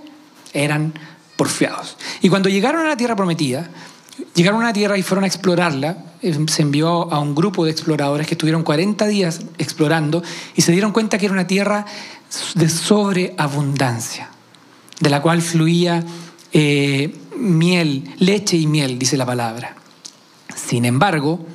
eran 0.52 0.94
porfiados. 1.37 1.96
Y 2.23 2.28
cuando 2.28 2.49
llegaron 2.49 2.85
a 2.85 2.88
la 2.88 2.96
tierra 2.96 3.14
prometida, 3.14 3.70
Llegaron 4.35 4.61
a 4.61 4.64
una 4.64 4.73
tierra 4.73 4.96
y 4.99 5.02
fueron 5.02 5.25
a 5.25 5.26
explorarla. 5.26 5.99
Eh, 6.23 6.37
se 6.49 6.62
envió 6.62 7.12
a 7.12 7.20
un 7.20 7.35
grupo 7.35 7.64
de 7.64 7.70
exploradores 7.70 8.26
que 8.26 8.35
estuvieron 8.35 8.62
40 8.62 9.06
días 9.06 9.40
explorando 9.58 10.23
y 10.54 10.62
se 10.62 10.73
dieron 10.73 10.92
cuenta 10.92 11.18
que 11.18 11.26
era 11.26 11.32
una 11.32 11.46
tierra 11.46 11.85
de 12.54 12.68
sobreabundancia, 12.68 14.30
de 15.00 15.11
la 15.11 15.23
cual 15.23 15.42
fluía 15.42 16.04
eh, 16.52 17.14
miel, 17.37 18.14
leche 18.18 18.56
y 18.56 18.66
miel, 18.66 18.99
dice 18.99 19.16
la 19.16 19.26
palabra. 19.26 19.76
Sin 20.54 20.85
embargo, 20.85 21.46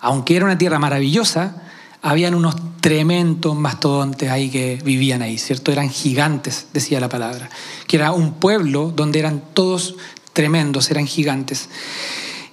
aunque 0.00 0.36
era 0.36 0.44
una 0.44 0.58
tierra 0.58 0.78
maravillosa, 0.78 1.62
habían 2.02 2.34
unos 2.34 2.54
tremendos 2.80 3.56
mastodontes 3.56 4.30
ahí 4.30 4.48
que 4.48 4.78
vivían 4.84 5.22
ahí, 5.22 5.38
¿cierto? 5.38 5.72
Eran 5.72 5.90
gigantes, 5.90 6.68
decía 6.72 7.00
la 7.00 7.08
palabra. 7.08 7.50
Que 7.88 7.96
era 7.96 8.12
un 8.12 8.34
pueblo 8.34 8.92
donde 8.94 9.18
eran 9.18 9.42
todos 9.54 9.96
tremendos, 10.36 10.90
eran 10.90 11.06
gigantes. 11.06 11.70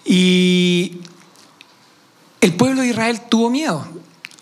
Y 0.06 1.02
el 2.40 2.54
pueblo 2.54 2.82
de 2.82 2.88
Israel 2.88 3.20
tuvo 3.30 3.50
miedo, 3.50 3.86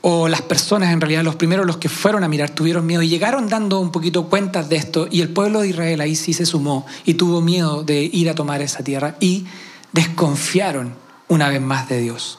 o 0.01 0.27
las 0.27 0.43
personas 0.43 0.93
en 0.93 1.01
realidad, 1.01 1.23
los 1.23 1.35
primeros 1.35 1.65
los 1.65 1.77
que 1.77 1.89
fueron 1.89 2.23
a 2.23 2.27
mirar, 2.27 2.51
tuvieron 2.51 2.85
miedo 2.85 3.01
y 3.01 3.09
llegaron 3.09 3.49
dando 3.49 3.79
un 3.79 3.91
poquito 3.91 4.27
cuentas 4.27 4.69
de 4.69 4.75
esto 4.75 5.07
y 5.09 5.21
el 5.21 5.29
pueblo 5.29 5.61
de 5.61 5.69
Israel 5.69 6.01
ahí 6.01 6.15
sí 6.15 6.33
se 6.33 6.45
sumó 6.45 6.85
y 7.03 7.15
tuvo 7.15 7.41
miedo 7.41 7.83
de 7.83 8.03
ir 8.03 8.29
a 8.29 8.35
tomar 8.35 8.61
esa 8.61 8.83
tierra 8.83 9.15
y 9.19 9.45
desconfiaron 9.91 10.93
una 11.27 11.49
vez 11.49 11.61
más 11.61 11.89
de 11.89 11.99
Dios. 11.99 12.37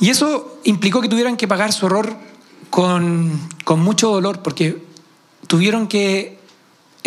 Y 0.00 0.10
eso 0.10 0.58
implicó 0.64 1.02
que 1.02 1.08
tuvieran 1.08 1.36
que 1.36 1.46
pagar 1.46 1.72
su 1.72 1.86
horror 1.86 2.16
con, 2.70 3.38
mucho 3.76 4.10
dolor 4.10 4.40
porque 4.42 4.82
tuvieron 5.46 5.88
que 5.88 6.35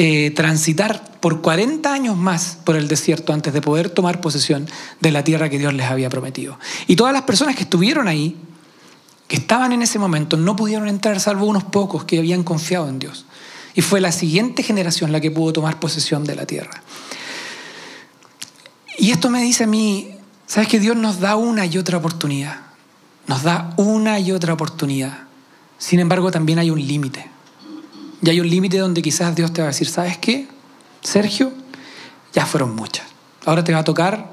eh, 0.01 0.31
transitar 0.31 1.19
por 1.19 1.41
40 1.41 1.91
años 1.91 2.15
más 2.15 2.57
por 2.63 2.77
el 2.77 2.87
desierto 2.87 3.33
antes 3.33 3.51
de 3.51 3.61
poder 3.61 3.89
tomar 3.89 4.21
posesión 4.21 4.65
de 5.01 5.11
la 5.11 5.25
tierra 5.25 5.49
que 5.49 5.59
Dios 5.59 5.73
les 5.73 5.87
había 5.87 6.09
prometido. 6.09 6.57
Y 6.87 6.95
todas 6.95 7.11
las 7.11 7.23
personas 7.23 7.57
que 7.57 7.63
estuvieron 7.63 8.07
ahí, 8.07 8.37
que 9.27 9.35
estaban 9.35 9.73
en 9.73 9.81
ese 9.81 9.99
momento, 9.99 10.37
no 10.37 10.55
pudieron 10.55 10.87
entrar 10.87 11.19
salvo 11.19 11.47
unos 11.47 11.65
pocos 11.65 12.05
que 12.05 12.17
habían 12.17 12.45
confiado 12.45 12.87
en 12.87 12.99
Dios. 12.99 13.25
Y 13.75 13.81
fue 13.81 13.99
la 13.99 14.13
siguiente 14.13 14.63
generación 14.63 15.11
la 15.11 15.19
que 15.19 15.31
pudo 15.31 15.51
tomar 15.51 15.81
posesión 15.81 16.23
de 16.23 16.37
la 16.37 16.45
tierra. 16.45 16.81
Y 18.97 19.11
esto 19.11 19.29
me 19.29 19.41
dice 19.41 19.65
a 19.65 19.67
mí, 19.67 20.15
¿sabes 20.47 20.69
que 20.69 20.79
Dios 20.79 20.95
nos 20.95 21.19
da 21.19 21.35
una 21.35 21.65
y 21.65 21.77
otra 21.77 21.97
oportunidad? 21.97 22.61
Nos 23.27 23.43
da 23.43 23.73
una 23.75 24.17
y 24.17 24.31
otra 24.31 24.53
oportunidad. 24.53 25.23
Sin 25.77 25.99
embargo, 25.99 26.31
también 26.31 26.57
hay 26.59 26.69
un 26.69 26.79
límite. 26.79 27.29
Y 28.21 28.29
hay 28.29 28.39
un 28.39 28.49
límite 28.49 28.77
donde 28.77 29.01
quizás 29.01 29.35
Dios 29.35 29.53
te 29.53 29.61
va 29.61 29.67
a 29.67 29.71
decir, 29.71 29.87
¿sabes 29.87 30.17
qué? 30.17 30.47
Sergio, 31.01 31.53
ya 32.33 32.45
fueron 32.45 32.75
muchas. 32.75 33.07
Ahora 33.45 33.63
te 33.63 33.73
va 33.73 33.79
a 33.79 33.83
tocar, 33.83 34.31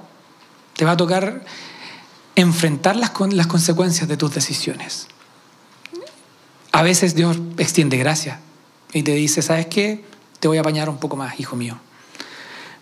te 0.77 0.85
va 0.85 0.93
a 0.93 0.97
tocar 0.97 1.45
enfrentar 2.35 2.97
las, 2.97 3.13
las 3.33 3.47
consecuencias 3.47 4.09
de 4.09 4.17
tus 4.17 4.35
decisiones. 4.35 5.07
A 6.73 6.83
veces 6.83 7.15
Dios 7.15 7.39
extiende 7.59 7.97
gracia 7.97 8.41
y 8.93 9.03
te 9.03 9.13
dice, 9.13 9.41
¿sabes 9.43 9.67
qué? 9.67 10.05
Te 10.41 10.49
voy 10.49 10.59
a 10.59 10.61
apañar 10.61 10.89
un 10.89 10.99
poco 10.99 11.17
más, 11.17 11.39
hijo 11.41 11.57
mío. 11.57 11.79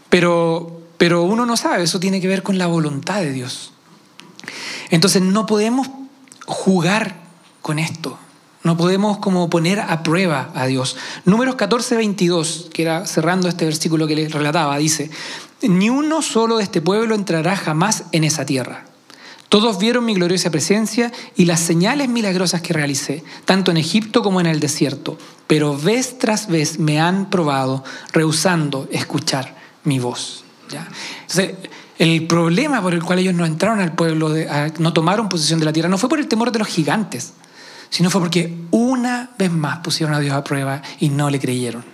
Pero 0.08 0.84
pero 0.96 1.22
uno 1.22 1.44
no 1.44 1.56
sabe, 1.56 1.82
eso 1.82 2.00
tiene 2.00 2.20
que 2.20 2.28
ver 2.28 2.42
con 2.42 2.58
la 2.58 2.66
voluntad 2.66 3.20
de 3.20 3.32
Dios. 3.32 3.72
Entonces 4.90 5.22
no 5.22 5.46
podemos 5.46 5.88
jugar 6.46 7.16
con 7.62 7.78
esto. 7.78 8.18
No 8.64 8.78
podemos 8.78 9.18
como 9.18 9.50
poner 9.50 9.78
a 9.78 10.02
prueba 10.02 10.50
a 10.54 10.66
Dios. 10.66 10.96
Números 11.26 11.54
14, 11.54 11.96
22, 11.96 12.70
que 12.72 12.82
era 12.82 13.04
cerrando 13.04 13.46
este 13.46 13.66
versículo 13.66 14.06
que 14.06 14.16
les 14.16 14.32
relataba, 14.32 14.78
dice, 14.78 15.10
ni 15.60 15.90
uno 15.90 16.22
solo 16.22 16.56
de 16.56 16.64
este 16.64 16.80
pueblo 16.80 17.14
entrará 17.14 17.56
jamás 17.56 18.04
en 18.12 18.24
esa 18.24 18.46
tierra. 18.46 18.86
Todos 19.50 19.78
vieron 19.78 20.06
mi 20.06 20.14
gloriosa 20.14 20.50
presencia 20.50 21.12
y 21.36 21.44
las 21.44 21.60
señales 21.60 22.08
milagrosas 22.08 22.62
que 22.62 22.72
realicé, 22.72 23.22
tanto 23.44 23.70
en 23.70 23.76
Egipto 23.76 24.22
como 24.22 24.40
en 24.40 24.46
el 24.46 24.60
desierto, 24.60 25.18
pero 25.46 25.76
vez 25.76 26.18
tras 26.18 26.48
vez 26.48 26.78
me 26.78 27.00
han 27.00 27.28
probado, 27.28 27.84
rehusando 28.12 28.88
escuchar 28.90 29.54
mi 29.84 29.98
voz. 29.98 30.42
Entonces, 31.20 31.54
el 31.98 32.26
problema 32.26 32.82
por 32.82 32.94
el 32.94 33.04
cual 33.04 33.18
ellos 33.18 33.34
no 33.34 33.44
entraron 33.44 33.78
al 33.78 33.94
pueblo, 33.94 34.34
no 34.78 34.92
tomaron 34.94 35.28
posesión 35.28 35.60
de 35.60 35.66
la 35.66 35.72
tierra, 35.72 35.90
no 35.90 35.98
fue 35.98 36.08
por 36.08 36.18
el 36.18 36.26
temor 36.26 36.50
de 36.50 36.58
los 36.58 36.68
gigantes, 36.68 37.34
sino 37.90 38.10
fue 38.10 38.20
porque 38.20 38.54
una 38.70 39.30
vez 39.38 39.50
más 39.50 39.78
pusieron 39.78 40.14
a 40.14 40.20
Dios 40.20 40.34
a 40.34 40.44
prueba 40.44 40.82
y 41.00 41.08
no 41.08 41.30
le 41.30 41.38
creyeron. 41.38 41.84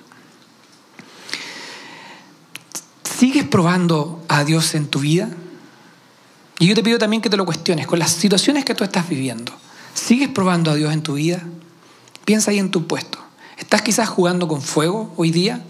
¿Sigues 3.03 3.44
probando 3.44 4.24
a 4.29 4.44
Dios 4.44 4.74
en 4.74 4.88
tu 4.88 5.00
vida? 5.00 5.29
Y 6.59 6.66
yo 6.66 6.74
te 6.74 6.83
pido 6.83 6.98
también 6.98 7.22
que 7.22 7.31
te 7.31 7.37
lo 7.37 7.44
cuestiones 7.44 7.87
con 7.87 7.98
las 7.98 8.12
situaciones 8.12 8.64
que 8.64 8.74
tú 8.74 8.85
estás 8.85 9.09
viviendo. 9.09 9.53
¿Sigues 9.94 10.29
probando 10.29 10.70
a 10.70 10.74
Dios 10.74 10.92
en 10.92 11.03
tu 11.03 11.14
vida? 11.14 11.42
Piensa 12.24 12.50
ahí 12.50 12.59
en 12.59 12.70
tu 12.70 12.87
puesto. 12.87 13.18
¿Estás 13.59 13.83
quizás 13.83 14.09
jugando 14.09 14.48
con 14.48 14.62
fuego 14.62 15.12
hoy 15.16 15.31
día? 15.31 15.62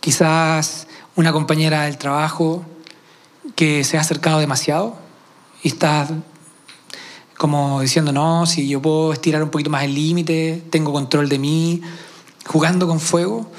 Quizás 0.00 0.86
una 1.14 1.32
compañera 1.32 1.82
del 1.82 1.98
trabajo 1.98 2.64
que 3.54 3.84
se 3.84 3.98
ha 3.98 4.00
acercado 4.00 4.38
demasiado 4.38 4.96
y 5.62 5.68
está 5.68 6.08
como 7.42 7.80
diciendo, 7.80 8.12
no, 8.12 8.46
si 8.46 8.68
yo 8.68 8.80
puedo 8.80 9.12
estirar 9.12 9.42
un 9.42 9.50
poquito 9.50 9.68
más 9.68 9.82
el 9.82 9.96
límite, 9.96 10.62
tengo 10.70 10.92
control 10.92 11.28
de 11.28 11.40
mí, 11.40 11.82
jugando 12.46 12.86
con 12.86 13.00
fuego, 13.00 13.50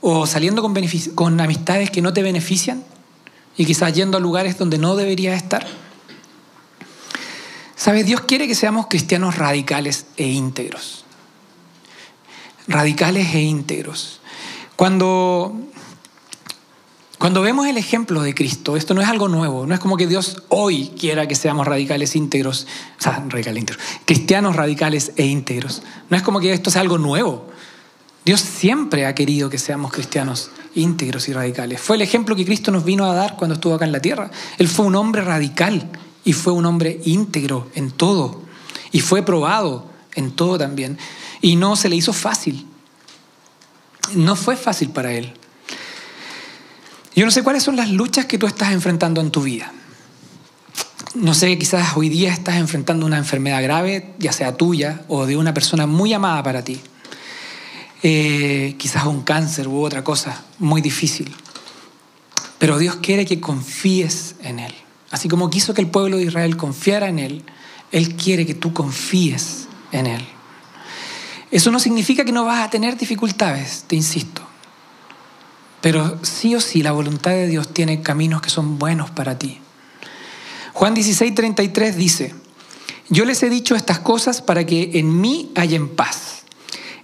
o 0.00 0.28
saliendo 0.28 0.62
con, 0.62 0.72
con 1.16 1.40
amistades 1.40 1.90
que 1.90 2.00
no 2.00 2.12
te 2.12 2.22
benefician 2.22 2.84
y 3.56 3.64
quizás 3.64 3.94
yendo 3.94 4.16
a 4.16 4.20
lugares 4.20 4.58
donde 4.58 4.78
no 4.78 4.94
deberías 4.94 5.42
estar. 5.42 5.66
¿Sabes? 7.74 8.06
Dios 8.06 8.20
quiere 8.20 8.46
que 8.46 8.54
seamos 8.54 8.86
cristianos 8.86 9.36
radicales 9.36 10.06
e 10.16 10.28
íntegros. 10.28 11.04
Radicales 12.68 13.34
e 13.34 13.40
íntegros. 13.40 14.20
Cuando 14.76 15.52
cuando 17.22 17.40
vemos 17.40 17.68
el 17.68 17.76
ejemplo 17.76 18.20
de 18.20 18.34
Cristo, 18.34 18.76
esto 18.76 18.94
no 18.94 19.00
es 19.00 19.06
algo 19.06 19.28
nuevo, 19.28 19.64
no 19.64 19.74
es 19.74 19.78
como 19.78 19.96
que 19.96 20.08
Dios 20.08 20.42
hoy 20.48 20.88
quiera 20.98 21.28
que 21.28 21.36
seamos 21.36 21.68
radicales 21.68 22.16
íntegros, 22.16 22.66
o 22.98 23.00
sea, 23.00 23.24
radicales 23.28 23.60
íntegros, 23.60 23.86
cristianos 24.04 24.56
radicales 24.56 25.12
e 25.14 25.26
íntegros. 25.26 25.84
No 26.10 26.16
es 26.16 26.24
como 26.24 26.40
que 26.40 26.52
esto 26.52 26.68
sea 26.68 26.80
algo 26.80 26.98
nuevo. 26.98 27.46
Dios 28.24 28.40
siempre 28.40 29.06
ha 29.06 29.14
querido 29.14 29.48
que 29.50 29.58
seamos 29.58 29.92
cristianos 29.92 30.50
íntegros 30.74 31.28
y 31.28 31.32
radicales. 31.32 31.80
Fue 31.80 31.94
el 31.94 32.02
ejemplo 32.02 32.34
que 32.34 32.44
Cristo 32.44 32.72
nos 32.72 32.84
vino 32.84 33.04
a 33.04 33.14
dar 33.14 33.36
cuando 33.36 33.54
estuvo 33.54 33.74
acá 33.74 33.84
en 33.84 33.92
la 33.92 34.02
tierra. 34.02 34.28
Él 34.58 34.66
fue 34.66 34.84
un 34.84 34.96
hombre 34.96 35.22
radical 35.22 35.92
y 36.24 36.32
fue 36.32 36.52
un 36.52 36.66
hombre 36.66 37.00
íntegro 37.04 37.68
en 37.76 37.92
todo. 37.92 38.42
Y 38.90 38.98
fue 38.98 39.22
probado 39.22 39.86
en 40.16 40.32
todo 40.32 40.58
también. 40.58 40.98
Y 41.40 41.54
no 41.54 41.76
se 41.76 41.88
le 41.88 41.94
hizo 41.94 42.12
fácil. 42.12 42.66
No 44.12 44.34
fue 44.34 44.56
fácil 44.56 44.90
para 44.90 45.12
él. 45.12 45.34
Yo 47.14 47.26
no 47.26 47.30
sé 47.30 47.42
cuáles 47.42 47.62
son 47.62 47.76
las 47.76 47.90
luchas 47.90 48.24
que 48.24 48.38
tú 48.38 48.46
estás 48.46 48.72
enfrentando 48.72 49.20
en 49.20 49.30
tu 49.30 49.42
vida. 49.42 49.72
No 51.14 51.34
sé, 51.34 51.58
quizás 51.58 51.94
hoy 51.96 52.08
día 52.08 52.32
estás 52.32 52.56
enfrentando 52.56 53.04
una 53.04 53.18
enfermedad 53.18 53.62
grave, 53.62 54.14
ya 54.18 54.32
sea 54.32 54.56
tuya 54.56 55.02
o 55.08 55.26
de 55.26 55.36
una 55.36 55.52
persona 55.52 55.86
muy 55.86 56.14
amada 56.14 56.42
para 56.42 56.64
ti. 56.64 56.80
Eh, 58.02 58.76
quizás 58.78 59.04
un 59.04 59.22
cáncer 59.22 59.68
u 59.68 59.82
otra 59.82 60.02
cosa 60.02 60.42
muy 60.58 60.80
difícil. 60.80 61.34
Pero 62.58 62.78
Dios 62.78 62.96
quiere 62.96 63.26
que 63.26 63.40
confíes 63.40 64.36
en 64.42 64.58
Él. 64.58 64.72
Así 65.10 65.28
como 65.28 65.50
quiso 65.50 65.74
que 65.74 65.82
el 65.82 65.88
pueblo 65.88 66.16
de 66.16 66.24
Israel 66.24 66.56
confiara 66.56 67.08
en 67.08 67.18
Él, 67.18 67.44
Él 67.90 68.16
quiere 68.16 68.46
que 68.46 68.54
tú 68.54 68.72
confíes 68.72 69.68
en 69.92 70.06
Él. 70.06 70.26
Eso 71.50 71.70
no 71.70 71.78
significa 71.78 72.24
que 72.24 72.32
no 72.32 72.46
vas 72.46 72.64
a 72.64 72.70
tener 72.70 72.96
dificultades, 72.96 73.84
te 73.86 73.96
insisto. 73.96 74.42
Pero 75.82 76.18
sí 76.22 76.54
o 76.54 76.60
sí 76.60 76.82
la 76.82 76.92
voluntad 76.92 77.32
de 77.32 77.48
Dios 77.48 77.74
tiene 77.74 78.00
caminos 78.00 78.40
que 78.40 78.48
son 78.48 78.78
buenos 78.78 79.10
para 79.10 79.38
ti. 79.38 79.58
Juan 80.72 80.94
16, 80.94 81.34
33 81.34 81.96
dice, 81.96 82.34
yo 83.10 83.26
les 83.26 83.42
he 83.42 83.50
dicho 83.50 83.74
estas 83.74 83.98
cosas 83.98 84.40
para 84.40 84.64
que 84.64 84.92
en 84.94 85.20
mí 85.20 85.50
hayan 85.54 85.88
paz. 85.88 86.44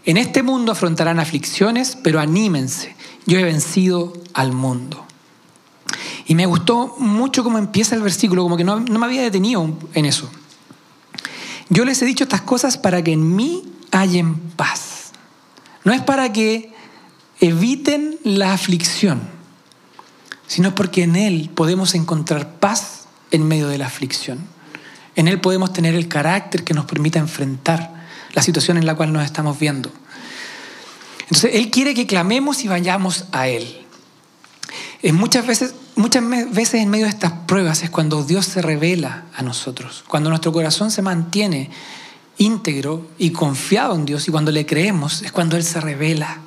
En 0.06 0.16
este 0.16 0.42
mundo 0.42 0.72
afrontarán 0.72 1.20
aflicciones, 1.20 1.98
pero 2.02 2.18
anímense, 2.18 2.96
yo 3.26 3.38
he 3.38 3.44
vencido 3.44 4.14
al 4.32 4.52
mundo. 4.52 5.04
Y 6.26 6.34
me 6.34 6.46
gustó 6.46 6.94
mucho 6.98 7.42
cómo 7.42 7.58
empieza 7.58 7.94
el 7.94 8.02
versículo, 8.02 8.42
como 8.42 8.56
que 8.56 8.64
no, 8.64 8.80
no 8.80 8.98
me 8.98 9.06
había 9.06 9.22
detenido 9.22 9.76
en 9.92 10.04
eso. 10.04 10.30
Yo 11.68 11.84
les 11.84 12.00
he 12.00 12.06
dicho 12.06 12.24
estas 12.24 12.42
cosas 12.42 12.78
para 12.78 13.02
que 13.02 13.12
en 13.12 13.36
mí 13.36 13.64
hayan 13.90 14.36
paz. 14.56 15.12
No 15.84 15.92
es 15.92 16.00
para 16.00 16.32
que 16.32 16.72
eviten 17.40 18.18
la 18.24 18.53
aflicción, 18.53 19.20
sino 20.46 20.74
porque 20.74 21.03
en 21.03 21.16
Él 21.16 21.51
podemos 21.55 21.94
encontrar 21.94 22.55
paz 22.55 23.07
en 23.31 23.46
medio 23.46 23.68
de 23.68 23.79
la 23.79 23.87
aflicción. 23.87 24.38
En 25.14 25.29
Él 25.29 25.40
podemos 25.40 25.72
tener 25.72 25.94
el 25.94 26.09
carácter 26.09 26.64
que 26.64 26.74
nos 26.74 26.87
permita 26.87 27.18
enfrentar 27.18 28.07
la 28.33 28.42
situación 28.42 28.77
en 28.77 28.87
la 28.87 28.94
cual 28.94 29.12
nos 29.12 29.24
estamos 29.24 29.59
viendo. 29.59 29.90
Entonces, 31.22 31.51
Él 31.55 31.70
quiere 31.70 31.94
que 31.94 32.07
clamemos 32.07 32.64
y 32.64 32.68
vayamos 32.68 33.27
a 33.33 33.48
Él. 33.48 33.85
muchas, 35.12 35.46
veces, 35.46 35.74
muchas 35.96 36.24
veces 36.53 36.74
en 36.74 36.88
medio 36.88 37.05
de 37.05 37.11
estas 37.11 37.33
pruebas 37.46 37.83
es 37.83 37.90
cuando 37.90 38.24
Dios 38.24 38.46
se 38.46 38.62
revela 38.62 39.24
a 39.37 39.42
nosotros, 39.42 40.05
cuando 40.09 40.31
nuestro 40.31 40.53
corazón 40.53 40.90
se 40.90 41.03
mantiene 41.03 41.70
íntegro 42.38 43.09
y 43.18 43.31
confiado 43.31 43.94
en 43.94 44.07
Dios 44.07 44.29
y 44.29 44.31
cuando 44.31 44.53
le 44.53 44.64
creemos 44.64 45.22
es 45.22 45.33
cuando 45.33 45.57
Él 45.57 45.64
se 45.64 45.81
revela 45.81 46.38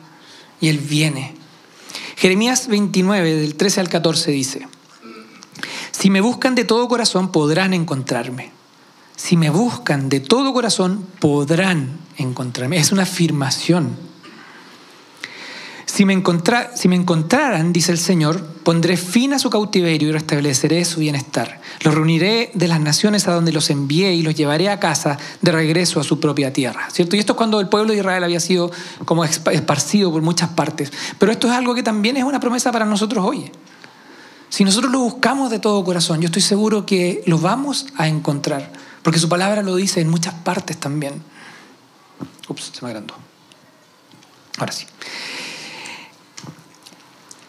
y 0.62 0.70
Él 0.70 0.78
viene. 0.78 1.36
Jeremías 2.16 2.68
29, 2.68 3.36
del 3.36 3.56
13 3.56 3.82
al 3.82 3.90
14 3.90 4.32
dice, 4.32 4.68
si 5.92 6.10
me 6.10 6.22
buscan 6.22 6.56
de 6.56 6.64
todo 6.64 6.88
corazón 6.88 7.32
podrán 7.32 7.74
encontrarme. 7.74 8.52
si 9.16 9.38
me 9.38 9.50
buscan 9.50 10.10
de 10.10 10.20
todo 10.20 10.54
corazón, 10.54 11.06
podrán 11.20 12.00
encontrarme. 12.18 12.78
Es 12.78 12.92
una 12.92 13.04
afirmación. 13.04 13.96
Si 15.92 16.06
me, 16.06 16.16
me 16.16 16.96
encontraran, 16.96 17.74
dice 17.74 17.92
el 17.92 17.98
Señor, 17.98 18.42
pondré 18.64 18.96
fin 18.96 19.34
a 19.34 19.40
su 19.40 19.50
cautiverio 19.50 20.08
y 20.08 20.12
restableceré 20.14 20.86
su 20.86 21.02
bienestar. 21.02 21.60
Los 21.82 21.94
reuniré 21.94 22.50
de 22.54 22.70
las 22.70 22.80
naciones 22.80 23.28
a 23.28 23.34
donde 23.34 23.52
los 23.52 23.70
envié 23.70 24.14
y 24.14 24.22
los 24.22 24.34
llevaré 24.34 24.70
a 24.70 24.80
casa 24.80 25.18
de 25.42 25.52
regreso 25.52 26.00
a 26.00 26.06
su 26.06 26.18
propia 26.22 26.54
tierra. 26.54 26.88
¿Cierto? 26.94 27.18
Y 27.18 27.20
esto 27.20 27.34
es 27.34 27.38
cuando 27.38 27.60
el 27.60 27.68
pueblo 27.68 27.92
de 27.92 27.98
Israel 27.98 28.24
había 28.24 28.40
sido 28.40 28.72
como 29.04 29.26
esparcido 29.26 30.14
por 30.14 30.22
muchas 30.22 30.48
partes. 30.52 30.94
Pero 31.20 31.34
esto 31.34 31.48
es 31.48 31.54
algo 31.54 31.76
que 31.76 31.84
también 31.84 32.16
es 32.16 32.24
una 32.24 32.40
promesa 32.40 32.72
para 32.72 32.86
nosotros 32.86 33.26
hoy. 33.26 33.52
Si 34.48 34.64
nosotros 34.64 34.94
lo 34.94 35.00
buscamos 35.00 35.52
de 35.52 35.60
todo 35.60 35.84
corazón, 35.84 36.22
yo 36.22 36.28
estoy 36.28 36.42
seguro 36.42 36.86
que 36.86 37.22
lo 37.26 37.38
vamos 37.38 37.88
a 37.98 38.08
encontrar. 38.08 38.72
Porque 39.04 39.20
su 39.20 39.28
palabra 39.28 39.62
lo 39.62 39.76
dice 39.76 40.00
en 40.00 40.08
muchas 40.08 40.36
partes 40.36 40.78
también. 40.78 41.22
Ups, 42.48 42.72
se 42.76 42.86
me 42.86 42.92
agrandó. 42.92 43.16
Ahora 44.58 44.72
sí. 44.72 44.86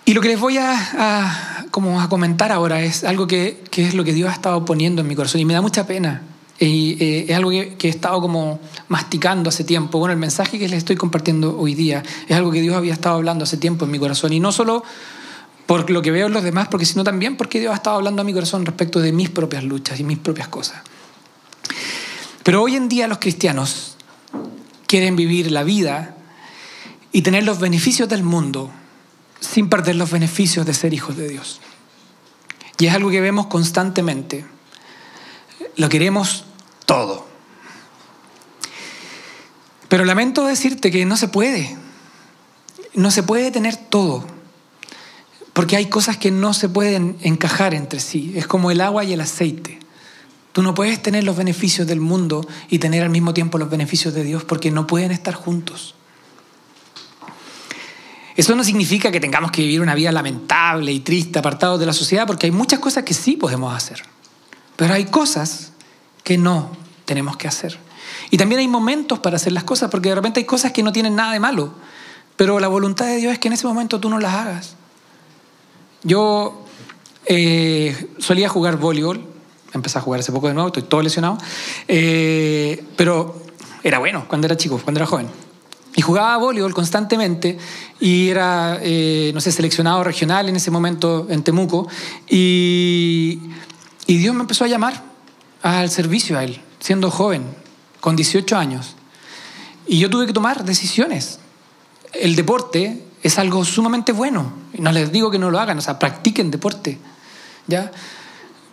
Y 0.05 0.15
lo 0.15 0.21
que 0.21 0.29
les 0.29 0.41
voy 0.41 0.59
a, 0.59 1.67
como 1.71 2.01
a 2.01 2.09
comentar 2.09 2.51
ahora 2.51 2.83
es 2.83 3.05
algo 3.05 3.27
que, 3.27 3.63
es 3.77 3.95
lo 3.95 4.05
que 4.05 4.13
Dios 4.13 4.31
ha 4.31 4.33
estado 4.33 4.65
poniendo 4.65 5.03
en 5.03 5.09
mi 5.09 5.15
corazón 5.15 5.41
y 5.41 5.45
me 5.45 5.55
da 5.55 5.61
mucha 5.61 5.87
pena. 5.87 6.23
Y 6.59 7.03
eh, 7.03 7.27
es 7.29 7.37
algo 7.37 7.51
que, 7.51 7.77
he 7.81 7.89
estado 7.89 8.21
como 8.21 8.61
masticando 8.89 9.49
hace 9.49 9.65
tiempo. 9.65 9.99
Bueno, 9.99 10.13
el 10.13 10.19
mensaje 10.19 10.59
que 10.59 10.69
les 10.69 10.79
estoy 10.79 10.97
compartiendo 10.97 11.57
hoy 11.59 11.75
día 11.75 12.03
es 12.29 12.37
algo 12.37 12.51
que 12.51 12.61
Dios 12.61 12.77
había 12.77 12.93
estado 12.93 13.17
hablando 13.17 13.45
hace 13.45 13.57
tiempo 13.57 13.85
en 13.85 13.91
mi 13.91 13.99
corazón. 13.99 14.33
Y 14.33 14.41
no 14.41 14.53
solo 14.53 14.85
por 15.67 15.89
lo 15.91 16.03
que 16.03 16.11
veo 16.11 16.27
en 16.27 16.33
los 16.33 16.43
demás, 16.43 16.69
porque 16.69 16.85
sino 16.85 17.05
también 17.05 17.37
porque 17.37 17.61
Dios 17.61 17.73
ha 17.73 17.77
estado 17.77 17.97
hablando 17.97 18.23
a 18.23 18.25
mi 18.25 18.33
corazón 18.33 18.67
respecto 18.67 19.01
de 19.01 19.13
mis 19.13 19.31
propias 19.31 19.63
luchas 19.63 20.01
y 20.01 20.05
mis 20.05 20.19
propias 20.19 20.49
cosas. 20.49 20.83
Pero 22.43 22.61
hoy 22.61 22.75
en 22.75 22.89
día 22.89 23.07
los 23.07 23.19
cristianos 23.19 23.97
quieren 24.87 25.15
vivir 25.15 25.51
la 25.53 25.63
vida 25.63 26.17
y 27.13 27.23
tener 27.23 27.45
los 27.45 27.61
beneficios 27.61 28.09
del 28.09 28.25
mundo 28.25 28.71
sin 29.43 29.69
perder 29.69 29.97
los 29.97 30.11
beneficios 30.11 30.65
de 30.65 30.73
ser 30.73 30.95
hijos 30.95 31.17
de 31.17 31.29
Dios. 31.29 31.61
Y 32.79 32.87
es 32.87 32.95
algo 32.95 33.11
que 33.11 33.21
vemos 33.21 33.47
constantemente. 33.49 34.47
Lo 35.77 35.89
queremos 35.89 36.45
todo. 36.87 37.27
Pero 39.89 40.05
lamento 40.05 40.47
decirte 40.47 40.91
que 40.91 41.05
no 41.05 41.17
se 41.17 41.29
puede. 41.29 41.77
No 42.95 43.11
se 43.11 43.23
puede 43.23 43.51
tener 43.51 43.77
todo. 43.77 44.25
Porque 45.53 45.77
hay 45.77 45.87
cosas 45.87 46.17
que 46.17 46.31
no 46.31 46.55
se 46.55 46.69
pueden 46.69 47.19
encajar 47.21 47.75
entre 47.75 48.01
sí. 48.01 48.33
Es 48.37 48.47
como 48.47 48.71
el 48.71 48.81
agua 48.81 49.05
y 49.05 49.13
el 49.13 49.21
aceite. 49.21 49.81
Tú 50.53 50.63
no 50.63 50.75
puedes 50.75 51.03
tener 51.03 51.25
los 51.25 51.37
beneficios 51.37 51.87
del 51.87 52.01
mundo 52.01 52.47
y 52.69 52.79
tener 52.79 53.03
al 53.03 53.11
mismo 53.11 53.35
tiempo 53.35 53.59
los 53.59 53.71
beneficios 53.71 54.15
de 54.15 54.25
Dios 54.25 54.45
porque 54.45 54.71
no 54.71 54.87
pueden 54.87 55.11
estar 55.11 55.35
juntos. 55.35 55.95
Eso 58.37 58.55
no 58.57 58.65
significa 58.65 59.11
que 59.11 59.21
tengamos 59.21 59.51
que 59.51 59.63
vivir 59.63 59.81
una 59.81 59.95
vida 59.95 60.11
lamentable 60.13 60.93
y 60.93 61.01
triste, 61.01 61.39
apartados 61.39 61.79
de 61.79 61.87
la 61.87 61.93
sociedad, 61.93 62.27
porque 62.27 62.47
hay 62.47 62.53
muchas 62.53 62.79
cosas 62.79 63.05
que 63.05 63.15
sí 63.15 63.37
podemos 63.37 63.75
hacer. 63.75 64.03
Pero 64.77 64.95
hay 64.95 65.05
cosas 65.05 65.73
que 66.25 66.39
no 66.39 66.71
tenemos 67.05 67.37
que 67.37 67.49
hacer. 67.49 67.79
Y 68.31 68.37
también 68.37 68.61
hay 68.61 68.69
momentos 68.69 69.19
para 69.19 69.37
hacer 69.37 69.53
las 69.53 69.65
cosas, 69.65 69.91
porque 69.91 70.09
de 70.09 70.15
repente 70.15 70.41
hay 70.41 70.47
cosas 70.47 70.73
que 70.73 70.83
no 70.83 70.93
tienen 70.93 71.15
nada 71.15 71.33
de 71.33 71.41
malo, 71.41 71.75
pero 72.37 72.59
la 72.59 72.69
voluntad 72.69 73.07
de 73.07 73.17
Dios 73.17 73.33
es 73.33 73.39
que 73.39 73.49
en 73.49 73.55
ese 73.55 73.67
momento 73.67 74.01
tú 74.01 74.09
no 74.09 74.19
las 74.19 74.35
hagas. 74.35 74.77
Yo 76.03 76.65
eh, 77.27 78.11
solía 78.19 78.49
jugar 78.49 78.79
voleibol, 78.79 79.25
empecé 79.73 79.99
a 79.99 80.01
jugar 80.01 80.21
hace 80.21 80.33
poco 80.33 80.49
de 80.49 80.55
nuevo, 80.55 80.69
estoy 80.69 80.83
todo 80.85 81.03
lesionado, 81.03 81.39
eh, 81.89 82.85
pero 82.97 83.43
era 83.83 83.99
bueno 83.99 84.27
cuando 84.29 84.47
era 84.47 84.57
chico, 84.57 84.81
cuando 84.83 85.01
era 85.01 85.07
joven. 85.07 85.29
Y 85.95 86.03
jugaba 86.03 86.37
voleibol 86.39 86.73
constantemente 86.73 87.59
y 88.01 88.29
era, 88.29 88.79
eh, 88.81 89.31
no 89.35 89.41
sé, 89.41 89.53
seleccionado 89.53 90.03
regional 90.03 90.49
en 90.49 90.57
ese 90.57 90.71
momento 90.71 91.27
en 91.29 91.43
Temuco. 91.43 91.87
Y, 92.29 93.41
y 94.07 94.17
Dios 94.17 94.35
me 94.35 94.41
empezó 94.41 94.65
a 94.65 94.69
llamar 94.69 95.03
al 95.63 95.91
servicio 95.91 96.39
a 96.39 96.45
Él, 96.45 96.61
siendo 96.81 97.11
joven, 97.11 97.45
con 98.01 98.17
18 98.17 98.57
años. 98.57 98.97
Y 99.87 99.99
yo 99.99 100.09
tuve 100.09 100.27
que 100.27 100.33
tomar 100.33 100.65
decisiones. 100.65 101.41
El 102.13 102.37
deporte 102.37 103.05
es 103.23 103.39
algo 103.39 103.65
sumamente 103.65 104.13
bueno. 104.13 104.53
No 104.79 104.93
les 104.93 105.13
digo 105.13 105.31
que 105.31 105.39
no 105.39 105.51
lo 105.51 105.61
hagan, 105.61 105.79
o 105.79 105.83
sea, 105.83 105.99
practiquen 105.99 106.51
deporte. 106.51 106.99
¿ya? 107.67 107.91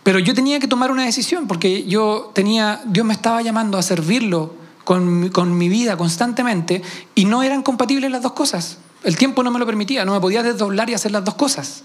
Pero 0.02 0.18
yo 0.18 0.34
tenía 0.34 0.58
que 0.58 0.68
tomar 0.68 0.90
una 0.90 1.04
decisión 1.04 1.46
porque 1.46 1.84
yo 1.84 2.30
tenía, 2.34 2.80
Dios 2.86 3.06
me 3.06 3.12
estaba 3.12 3.42
llamando 3.42 3.78
a 3.78 3.82
servirlo 3.82 4.54
con, 4.90 5.56
mi 5.56 5.68
vida 5.68 5.96
constantemente 5.96 6.82
y 7.14 7.24
no 7.24 7.44
eran 7.44 7.62
compatibles 7.62 8.10
las 8.10 8.22
dos 8.22 8.32
cosas. 8.32 8.78
El 9.04 9.16
tiempo 9.16 9.44
no 9.44 9.52
me 9.52 9.60
lo 9.60 9.64
permitía, 9.64 10.04
no 10.04 10.12
me 10.12 10.20
podía 10.20 10.42
desdoblar 10.42 10.90
y 10.90 10.94
hacer 10.94 11.12
las 11.12 11.24
dos 11.24 11.36
cosas. 11.36 11.84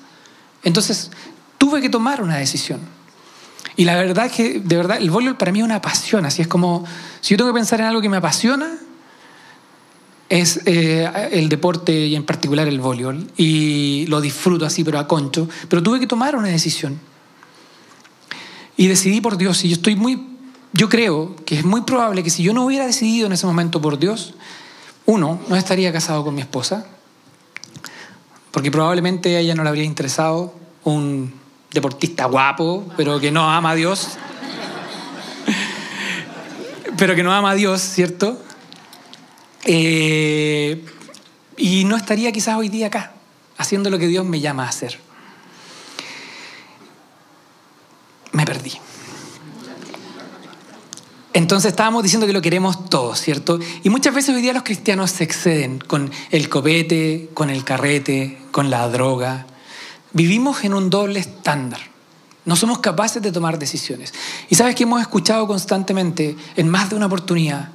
Entonces 0.63 1.11
tuve 1.59 1.81
que 1.81 1.89
tomar 1.89 2.23
una 2.23 2.37
decisión. 2.37 2.79
Y 3.75 3.85
la 3.85 3.95
verdad 3.95 4.25
es 4.25 4.31
que, 4.31 4.59
de 4.59 4.75
verdad, 4.75 4.97
el 4.97 5.11
voleibol 5.11 5.37
para 5.37 5.51
mí 5.51 5.59
es 5.59 5.65
una 5.65 5.81
pasión. 5.81 6.25
Así 6.25 6.41
es 6.41 6.47
como, 6.47 6.83
si 7.21 7.35
yo 7.35 7.37
tengo 7.37 7.51
que 7.51 7.59
pensar 7.59 7.79
en 7.79 7.85
algo 7.85 8.01
que 8.01 8.09
me 8.09 8.17
apasiona, 8.17 8.75
es 10.27 10.61
eh, 10.65 11.29
el 11.31 11.47
deporte 11.47 12.07
y 12.07 12.15
en 12.15 12.25
particular 12.25 12.67
el 12.67 12.79
voleibol. 12.79 13.29
Y 13.37 14.07
lo 14.07 14.19
disfruto 14.19 14.65
así, 14.65 14.83
pero 14.83 14.97
a 14.97 15.07
concho. 15.07 15.47
Pero 15.69 15.83
tuve 15.83 15.99
que 15.99 16.07
tomar 16.07 16.35
una 16.35 16.47
decisión. 16.47 16.99
Y 18.77 18.87
decidí 18.87 19.21
por 19.21 19.37
Dios. 19.37 19.63
Y 19.63 19.69
yo 19.69 19.75
estoy 19.75 19.95
muy 19.95 20.34
yo 20.75 20.89
creo 20.89 21.35
que 21.45 21.57
es 21.57 21.63
muy 21.63 21.81
probable 21.81 22.21
que 22.21 22.29
si 22.29 22.43
yo 22.43 22.53
no 22.53 22.65
hubiera 22.65 22.85
decidido 22.85 23.27
en 23.27 23.33
ese 23.33 23.45
momento 23.45 23.81
por 23.81 23.97
Dios, 23.97 24.33
uno, 25.05 25.39
no 25.47 25.55
estaría 25.55 25.93
casado 25.93 26.23
con 26.25 26.35
mi 26.35 26.41
esposa, 26.41 26.85
porque 28.51 28.71
probablemente 28.71 29.37
a 29.37 29.39
ella 29.39 29.55
no 29.55 29.63
le 29.63 29.69
habría 29.69 29.85
interesado 29.85 30.53
un 30.83 31.33
deportista 31.71 32.25
guapo, 32.25 32.85
pero 32.97 33.21
que 33.21 33.31
no 33.31 33.49
ama 33.49 33.71
a 33.71 33.75
Dios, 33.75 34.17
pero 36.97 37.15
que 37.15 37.23
no 37.23 37.33
ama 37.33 37.51
a 37.51 37.55
Dios, 37.55 37.81
¿cierto? 37.81 38.37
Eh, 39.63 40.85
y 41.55 41.85
no 41.85 41.95
estaría 41.95 42.33
quizás 42.33 42.57
hoy 42.57 42.67
día 42.67 42.87
acá, 42.87 43.13
haciendo 43.57 43.89
lo 43.89 43.97
que 43.97 44.07
Dios 44.07 44.25
me 44.25 44.41
llama 44.41 44.65
a 44.65 44.69
hacer. 44.69 44.99
Me 48.33 48.45
perdí. 48.45 48.73
Entonces 51.35 51.71
estábamos 51.71 52.01
diciendo 52.01 52.25
que 52.25 52.31
lo 52.31 52.41
queremos 52.41 52.89
todo, 52.89 53.13
¿cierto? 53.13 53.59
Y 53.83 53.89
muchas 53.89 54.15
veces 54.15 54.33
hoy 54.33 54.41
día 54.41 54.53
los 54.53 54.63
cristianos 54.63 55.11
se 55.11 55.25
exceden 55.25 55.79
con 55.79 56.09
el 56.31 56.47
copete, 56.47 57.29
con 57.33 57.49
el 57.49 57.65
carrete, 57.65 58.37
con 58.51 58.69
la 58.69 58.87
droga. 58.87 59.45
Vivimos 60.13 60.63
en 60.63 60.73
un 60.73 60.89
doble 60.89 61.19
estándar. 61.19 61.81
No 62.45 62.55
somos 62.55 62.79
capaces 62.79 63.21
de 63.21 63.33
tomar 63.33 63.59
decisiones. 63.59 64.13
Y 64.49 64.55
sabes 64.55 64.75
que 64.75 64.83
hemos 64.83 65.01
escuchado 65.01 65.45
constantemente, 65.45 66.37
en 66.55 66.69
más 66.69 66.89
de 66.89 66.95
una 66.95 67.07
oportunidad, 67.07 67.67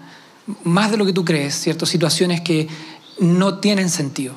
más 0.64 0.90
de 0.90 0.96
lo 0.96 1.04
que 1.04 1.12
tú 1.12 1.22
crees, 1.22 1.54
¿cierto? 1.54 1.84
Situaciones 1.84 2.40
que 2.40 2.66
no 3.18 3.58
tienen 3.58 3.90
sentido. 3.90 4.32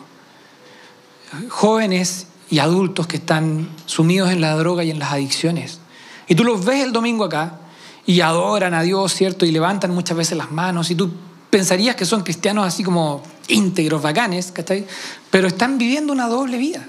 Jóvenes 1.48 2.28
y 2.50 2.60
adultos 2.60 3.08
que 3.08 3.16
están 3.16 3.70
sumidos 3.86 4.32
en 4.32 4.42
la 4.42 4.54
droga 4.58 4.84
y 4.84 4.92
en 4.92 5.00
las 5.00 5.14
adicciones. 5.14 5.80
Y 6.28 6.36
tú 6.36 6.44
los 6.44 6.66
ves 6.66 6.84
el 6.84 6.92
domingo 6.92 7.24
acá 7.24 7.62
y 8.06 8.22
adoran 8.22 8.74
a 8.74 8.82
Dios, 8.82 9.14
¿cierto? 9.14 9.46
Y 9.46 9.52
levantan 9.52 9.92
muchas 9.92 10.18
veces 10.18 10.38
las 10.38 10.52
manos 10.52 10.92
y 10.92 10.96
tú 10.96 11.12
pensarías 11.50 11.96
que 11.96 12.06
son 12.06 12.24
cristianos 12.24 12.66
así 12.66 12.84
como 12.84 13.24
íntegros, 13.48 14.02
bacanes, 14.02 14.52
¿cachai? 14.52 14.86
Pero 15.30 15.48
están 15.48 15.78
viviendo 15.78 16.12
una 16.12 16.28
doble 16.28 16.58
vida. 16.58 16.88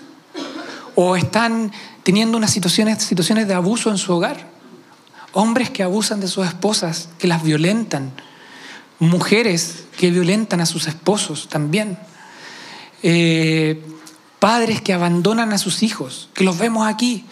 O 0.96 1.16
están 1.16 1.72
teniendo 2.02 2.38
unas 2.38 2.50
situaciones, 2.50 3.02
situaciones 3.02 3.48
de 3.48 3.54
abuso 3.54 3.90
en 3.90 3.98
su 3.98 4.12
hogar. 4.12 4.48
Hombres 5.32 5.70
que 5.70 5.82
abusan 5.82 6.20
de 6.20 6.28
sus 6.28 6.46
esposas, 6.46 7.08
que 7.18 7.26
las 7.26 7.42
violentan. 7.42 8.12
Mujeres 9.00 9.84
que 9.98 10.10
violentan 10.10 10.60
a 10.60 10.66
sus 10.66 10.86
esposos 10.86 11.48
también. 11.48 11.98
Eh, 13.02 13.82
padres 14.38 14.80
que 14.80 14.92
abandonan 14.92 15.52
a 15.52 15.58
sus 15.58 15.82
hijos, 15.82 16.28
que 16.34 16.44
los 16.44 16.58
vemos 16.58 16.86
aquí. 16.86 17.24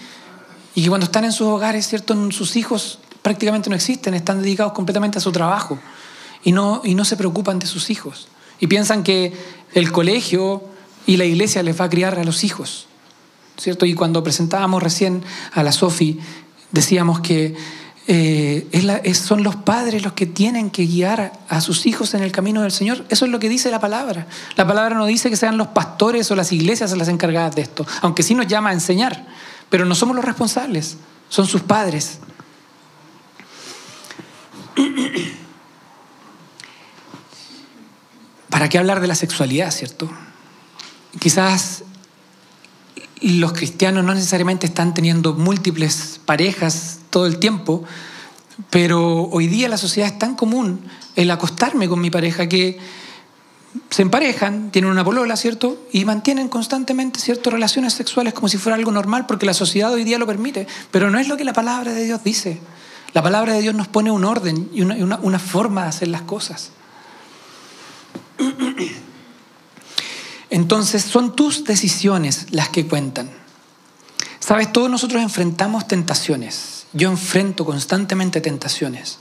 Y 0.75 0.83
que 0.83 0.89
cuando 0.89 1.07
están 1.07 1.25
en 1.25 1.33
sus 1.33 1.47
hogares, 1.47 1.87
¿cierto? 1.87 2.31
Sus 2.33 2.57
hijos 2.57 2.99
prácticamente 3.23 3.71
no 3.71 3.77
existen, 3.77 4.15
están 4.15 4.43
dedicados 4.43 4.73
completamente 4.73 5.19
a 5.19 5.21
su 5.21 5.33
trabajo 5.33 5.79
y 6.45 6.53
no, 6.53 7.05
se 7.05 7.17
preocupan 7.17 7.59
de 7.59 7.67
sus 7.67 7.91
hijos. 7.91 8.29
Y 8.59 8.67
piensan 8.67 9.03
que 9.03 9.33
el 9.75 9.91
colegio 9.93 10.65
y 11.07 11.17
la 11.17 11.25
iglesia 11.25 11.63
les 11.63 11.81
va 11.81 11.87
a 11.87 11.91
criar 11.91 12.19
a 12.19 12.25
los 12.25 12.45
hijos. 12.45 12.87
¿Cierto? 13.57 13.87
Y 13.87 13.95
cuando 13.95 14.25
presentábamos 14.25 14.83
recién 14.83 15.23
a 15.53 15.63
la 15.63 15.73
Sofi, 15.73 16.19
decíamos 16.73 17.21
que 17.21 17.55
eh, 18.09 19.15
son 19.15 19.45
los 19.45 19.55
padres 19.55 20.03
los 20.03 20.15
que 20.15 20.27
tienen 20.27 20.71
que 20.71 20.87
guiar 20.87 21.33
a, 21.49 21.61
sus 21.61 21.87
hijos 21.87 22.15
en 22.15 22.23
el 22.23 22.33
camino 22.33 22.63
del 22.63 22.73
Señor. 22.73 23.05
Eso 23.09 23.25
es 23.27 23.31
lo 23.31 23.39
que 23.39 23.49
dice 23.49 23.71
la 23.71 23.79
palabra. 23.79 24.27
La 24.57 24.67
palabra 24.67 24.97
no 24.97 25.07
dice 25.07 25.31
que 25.31 25.37
sean 25.37 25.59
los 25.59 25.69
pastores 25.69 26.31
o 26.31 26.37
las 26.37 26.51
iglesias 26.51 26.97
las 26.97 27.09
encargadas 27.09 27.55
de 27.55 27.63
esto, 27.63 27.87
aunque 28.01 28.23
sí 28.23 28.35
nos 28.35 28.47
llama 28.47 28.71
a 28.71 28.73
enseñar, 28.73 29.27
pero 29.71 29.85
no 29.85 29.95
somos 29.95 30.17
los 30.17 30.25
responsables, 30.25 30.97
son 31.29 31.47
sus 31.47 31.63
padres. 31.63 32.19
¿Para 38.51 38.69
qué 38.69 38.79
hablar 38.79 39.01
de 39.01 39.07
la 39.07 39.15
sexualidad, 39.15 39.71
cierto? 39.71 40.11
Quizás 41.19 41.85
los 43.21 43.53
cristianos 43.53 44.05
no 44.05 44.15
necesariamente 44.15 44.67
están 44.67 44.95
teniendo 44.95 45.35
múltiples 45.35 46.21
parejas 46.25 47.01
todo 47.11 47.27
el 47.27 47.39
tiempo, 47.39 47.85
pero 48.71 49.29
hoy 49.31 49.47
día 49.47 49.69
la 49.69 49.79
sociedad 49.79 50.11
es 50.11 50.19
tan 50.19 50.35
común 50.35 50.81
el 51.17 51.31
acostarme 51.31 51.89
con 51.89 52.01
mi 52.01 52.11
pareja 52.11 52.49
que 52.49 52.79
se 53.91 54.03
emparejan, 54.03 54.71
tienen 54.71 54.91
una 54.91 55.05
polola, 55.05 55.37
¿cierto? 55.37 55.87
Y 55.93 56.05
mantienen 56.05 56.49
constantemente 56.49 57.21
ciertas 57.21 57.53
relaciones 57.53 57.95
sexuales 57.95 58.35
como 58.35 58.49
si 58.49 58.59
fuera 58.59 58.77
algo 58.77 58.91
normal 58.91 59.27
porque 59.27 59.47
la 59.47 59.55
sociedad 59.55 59.93
hoy 59.93 60.05
día 60.05 60.19
lo 60.19 60.27
permite. 60.27 60.67
Pero 60.91 61.11
no 61.11 61.19
es 61.19 61.29
lo 61.29 61.37
que 61.37 61.45
la 61.45 61.53
palabra 61.53 61.93
de 61.93 62.05
Dios 62.05 62.23
dice. 62.23 62.61
La 63.15 63.23
palabra 63.23 63.53
de 63.55 63.61
Dios 63.61 63.75
nos 63.75 63.89
pone 63.89 64.11
un 64.11 64.25
orden 64.25 64.71
y 64.73 64.81
una, 64.83 65.19
una 65.23 65.39
forma 65.39 65.83
de 65.83 65.89
hacer 65.89 66.09
las 66.09 66.23
cosas. 66.23 66.71
Entonces 70.51 71.03
son 71.03 71.35
tus 71.35 71.65
decisiones 71.65 72.47
las 72.51 72.69
que 72.69 72.87
cuentan. 72.87 73.31
Sabes, 74.39 74.73
todos 74.73 74.91
nosotros 74.91 75.23
enfrentamos 75.23 75.87
tentaciones. 75.89 76.87
Yo 76.93 77.11
enfrento 77.11 77.65
constantemente 77.65 78.41
tentaciones. 78.41 79.19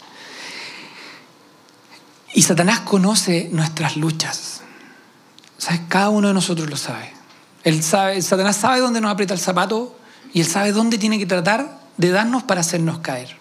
Y 2.33 2.41
Satanás 2.41 2.81
conoce 2.81 3.49
nuestras 3.51 3.97
luchas. 3.97 4.61
¿Sabes? 5.57 5.81
Cada 5.87 6.09
uno 6.09 6.29
de 6.29 6.33
nosotros 6.33 6.69
lo 6.69 6.77
sabe. 6.77 7.13
Él 7.63 7.83
sabe. 7.83 8.21
Satanás 8.21 8.57
sabe 8.57 8.79
dónde 8.79 9.01
nos 9.01 9.11
aprieta 9.11 9.33
el 9.33 9.39
zapato 9.39 9.95
y 10.33 10.41
él 10.41 10.47
sabe 10.47 10.71
dónde 10.71 10.97
tiene 10.97 11.19
que 11.19 11.25
tratar 11.25 11.79
de 11.97 12.09
darnos 12.09 12.43
para 12.43 12.61
hacernos 12.61 12.99
caer. 12.99 13.40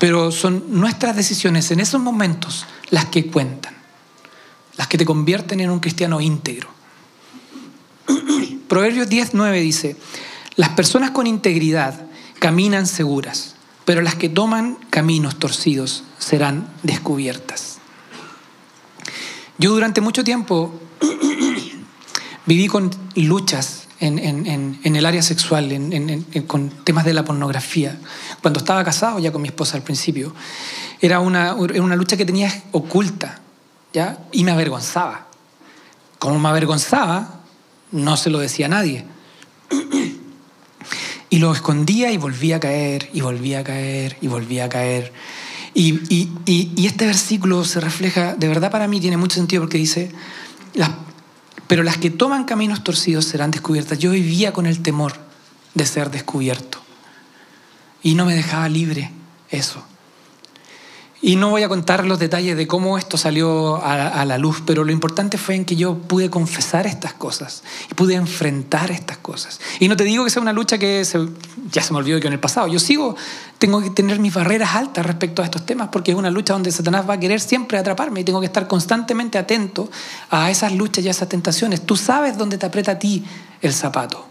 Pero 0.00 0.32
son 0.32 0.64
nuestras 0.80 1.14
decisiones 1.14 1.70
en 1.70 1.78
esos 1.78 2.00
momentos 2.00 2.66
las 2.88 3.04
que 3.04 3.26
cuentan, 3.26 3.74
las 4.76 4.88
que 4.88 4.98
te 4.98 5.04
convierten 5.04 5.60
en 5.60 5.70
un 5.70 5.78
cristiano 5.78 6.20
íntegro. 6.20 6.70
Proverbios 8.66 9.08
10.9 9.08 9.60
dice, 9.60 9.96
las 10.56 10.70
personas 10.70 11.10
con 11.10 11.26
integridad 11.26 12.06
caminan 12.38 12.86
seguras, 12.86 13.56
pero 13.84 14.00
las 14.00 14.14
que 14.14 14.28
toman 14.28 14.78
caminos 14.88 15.38
torcidos 15.38 16.04
serán 16.18 16.66
descubiertas. 16.82 17.78
Yo 19.58 19.72
durante 19.72 20.00
mucho 20.00 20.24
tiempo 20.24 20.72
viví 22.46 22.66
con 22.68 22.90
luchas 23.16 23.79
en, 24.00 24.96
el 24.96 25.06
área 25.06 25.22
sexual, 25.22 25.68
con 26.46 26.70
temas 26.84 27.04
de 27.04 27.14
la 27.14 27.24
pornografía. 27.24 27.98
Cuando 28.40 28.58
estaba 28.58 28.82
casado 28.84 29.18
ya 29.18 29.30
con 29.30 29.42
mi 29.42 29.48
esposa 29.48 29.76
al 29.76 29.82
principio, 29.82 30.34
era 31.00 31.20
una, 31.20 31.54
una 31.54 31.96
lucha 31.96 32.16
que 32.16 32.24
tenía 32.24 32.52
oculta, 32.72 33.40
¿ya? 33.92 34.18
Y 34.32 34.44
me 34.44 34.50
avergonzaba. 34.52 35.26
Como 36.18 36.38
me 36.38 36.48
avergonzaba, 36.48 37.40
no 37.92 38.16
se 38.16 38.30
lo 38.30 38.38
decía 38.38 38.66
a 38.66 38.70
nadie. 38.70 39.04
Y 41.28 41.38
lo 41.38 41.52
escondía 41.52 42.10
y 42.10 42.16
volvía 42.16 42.56
a 42.56 42.60
caer, 42.60 43.08
y 43.12 43.20
volvía 43.20 43.60
a 43.60 43.64
caer, 43.64 44.16
y 44.20 44.26
volvía 44.26 44.64
a 44.64 44.68
caer. 44.68 45.12
Y, 45.74 46.84
este 46.84 47.06
versículo 47.06 47.64
se 47.64 47.80
refleja, 47.80 48.34
de 48.34 48.48
verdad 48.48 48.70
para 48.70 48.88
mí 48.88 49.00
tiene 49.00 49.16
mucho 49.16 49.36
sentido 49.36 49.62
porque 49.62 49.78
dice, 49.78 50.10
pero 51.70 51.84
las 51.84 51.98
que 51.98 52.10
toman 52.10 52.46
caminos 52.46 52.82
torcidos 52.82 53.26
serán 53.26 53.52
descubiertas. 53.52 53.96
Yo 53.96 54.10
vivía 54.10 54.52
con 54.52 54.66
el 54.66 54.82
temor 54.82 55.12
de 55.72 55.86
ser 55.86 56.10
descubierto 56.10 56.80
y 58.02 58.16
no 58.16 58.24
me 58.24 58.34
dejaba 58.34 58.68
libre 58.68 59.12
eso. 59.50 59.80
Y 61.22 61.36
no 61.36 61.50
voy 61.50 61.62
a 61.62 61.68
contar 61.68 62.06
los 62.06 62.18
detalles 62.18 62.56
de 62.56 62.66
cómo 62.66 62.96
esto 62.96 63.18
salió 63.18 63.76
a, 63.84 64.24
la 64.24 64.38
luz, 64.38 64.62
pero 64.64 64.84
lo 64.84 64.92
importante 64.92 65.36
fue 65.36 65.54
en 65.54 65.66
que 65.66 65.76
yo 65.76 65.94
pude 65.96 66.30
confesar 66.30 66.86
estas 66.86 67.12
cosas 67.12 67.62
y 67.90 67.94
pude 67.94 68.14
enfrentar 68.14 68.90
estas 68.90 69.18
cosas. 69.18 69.60
Y 69.80 69.88
no 69.88 69.98
te 69.98 70.04
digo 70.04 70.24
que 70.24 70.30
sea 70.30 70.40
una 70.40 70.54
lucha 70.54 70.78
que 70.78 71.04
ya 71.70 71.82
se 71.82 71.92
me 71.92 71.98
olvidó 71.98 72.18
que 72.20 72.26
en 72.28 72.32
el 72.32 72.40
pasado. 72.40 72.68
Yo 72.68 72.78
sigo, 72.78 73.16
tengo 73.58 73.82
que 73.82 73.90
tener 73.90 74.18
mis 74.18 74.32
barreras 74.32 74.74
altas 74.74 75.04
respecto 75.04 75.42
a 75.42 75.44
estos 75.44 75.66
temas 75.66 75.90
porque 75.92 76.12
es 76.12 76.16
una 76.16 76.30
lucha 76.30 76.54
donde 76.54 76.72
Satanás 76.72 77.08
va 77.08 77.14
a 77.14 77.20
querer 77.20 77.40
siempre 77.40 77.76
atraparme 77.76 78.20
y 78.20 78.24
tengo 78.24 78.40
que 78.40 78.46
estar 78.46 78.66
constantemente 78.66 79.36
atento 79.36 79.90
a 80.30 80.50
esas 80.50 80.72
luchas 80.72 81.04
y 81.04 81.08
a 81.08 81.10
esas 81.10 81.28
tentaciones. 81.28 81.84
Tú 81.84 81.96
sabes 81.96 82.38
dónde 82.38 82.56
te 82.56 82.64
aprieta 82.64 82.92
a 82.92 82.98
ti 82.98 83.24
el 83.60 83.74
zapato. 83.74 84.30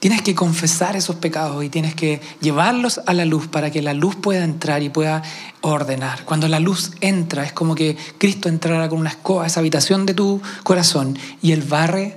Tienes 0.00 0.22
que 0.22 0.34
confesar 0.34 0.94
esos 0.94 1.16
pecados 1.16 1.64
y 1.64 1.68
tienes 1.68 1.94
que 1.94 2.20
llevarlos 2.40 3.00
a 3.06 3.14
la 3.14 3.24
luz 3.24 3.48
para 3.48 3.70
que 3.72 3.82
la 3.82 3.94
luz 3.94 4.14
pueda 4.14 4.44
entrar 4.44 4.82
y 4.82 4.90
pueda 4.90 5.22
ordenar. 5.60 6.24
Cuando 6.24 6.46
la 6.46 6.60
luz 6.60 6.92
entra, 7.00 7.44
es 7.44 7.52
como 7.52 7.74
que 7.74 7.96
Cristo 8.16 8.48
entrara 8.48 8.88
con 8.88 9.00
una 9.00 9.10
escoba 9.10 9.44
a 9.44 9.46
esa 9.48 9.58
habitación 9.58 10.06
de 10.06 10.14
tu 10.14 10.40
corazón 10.62 11.18
y 11.42 11.50
Él 11.50 11.62
barre 11.62 12.16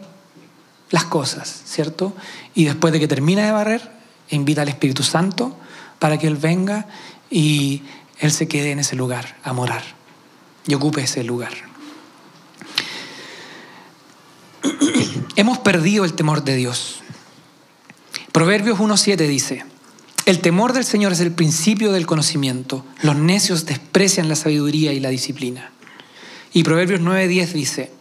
las 0.92 1.06
cosas, 1.06 1.64
¿cierto? 1.66 2.14
Y 2.54 2.66
después 2.66 2.94
de 2.94 3.00
que 3.00 3.08
termina 3.08 3.46
de 3.46 3.52
barrer, 3.52 3.92
invita 4.30 4.62
al 4.62 4.70
Espíritu 4.70 5.02
Santo 5.02 5.58
para 5.98 6.20
que 6.20 6.28
Él 6.28 6.36
venga 6.36 6.86
y 7.32 7.82
Él 8.20 8.32
se 8.32 8.48
quede 8.48 8.72
en 8.72 8.80
ese 8.80 8.96
lugar 8.96 9.38
a 9.44 9.54
morar 9.54 9.84
y 10.68 10.76
ocupe 10.76 11.02
ese 11.02 11.24
lugar. 11.24 11.54
Hemos 15.36 15.58
perdido 15.60 16.06
el 16.06 16.14
temor 16.14 16.44
de 16.44 16.56
Dios. 16.56 17.02
Proverbios 18.32 18.80
1.7 18.80 19.28
dice, 19.28 19.66
el 20.26 20.40
temor 20.40 20.72
del 20.72 20.86
Señor 20.86 21.12
es 21.12 21.20
el 21.20 21.34
principio 21.34 21.92
del 21.92 22.06
conocimiento. 22.06 22.86
Los 23.02 23.18
necios 23.18 23.66
desprecian 23.66 24.30
la 24.30 24.38
sabiduría 24.38 24.94
y 24.94 25.02
la 25.02 25.10
disciplina. 25.10 25.72
Y 26.54 26.64
Proverbios 26.64 27.02
9.10 27.02 27.52
dice, 27.52 27.92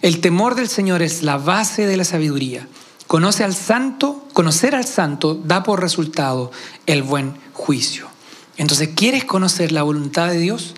el 0.00 0.20
temor 0.20 0.54
del 0.54 0.68
Señor 0.68 1.02
es 1.02 1.22
la 1.22 1.36
base 1.36 1.86
de 1.86 1.98
la 1.98 2.04
sabiduría. 2.04 2.66
Conoce 3.06 3.44
al 3.44 3.54
santo, 3.54 4.26
conocer 4.32 4.74
al 4.74 4.86
santo 4.86 5.34
da 5.34 5.62
por 5.62 5.82
resultado 5.82 6.50
el 6.86 7.02
buen 7.02 7.34
juicio. 7.52 8.08
Entonces, 8.56 8.90
¿quieres 8.94 9.24
conocer 9.24 9.70
la 9.70 9.82
voluntad 9.82 10.28
de 10.28 10.38
Dios? 10.38 10.74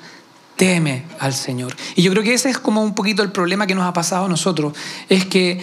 Teme 0.57 1.05
al 1.21 1.35
Señor. 1.35 1.77
Y 1.95 2.03
yo 2.03 2.11
creo 2.11 2.25
que 2.25 2.35
ese 2.35 2.51
es 2.51 2.59
como 2.59 2.83
un 2.83 2.95
poquito 2.97 3.23
el 3.23 3.31
problema 3.31 3.69
que 3.69 3.77
nos 3.77 3.85
ha 3.85 3.93
pasado 3.93 4.25
a 4.25 4.29
nosotros, 4.29 4.75
es 5.09 5.27
que 5.27 5.61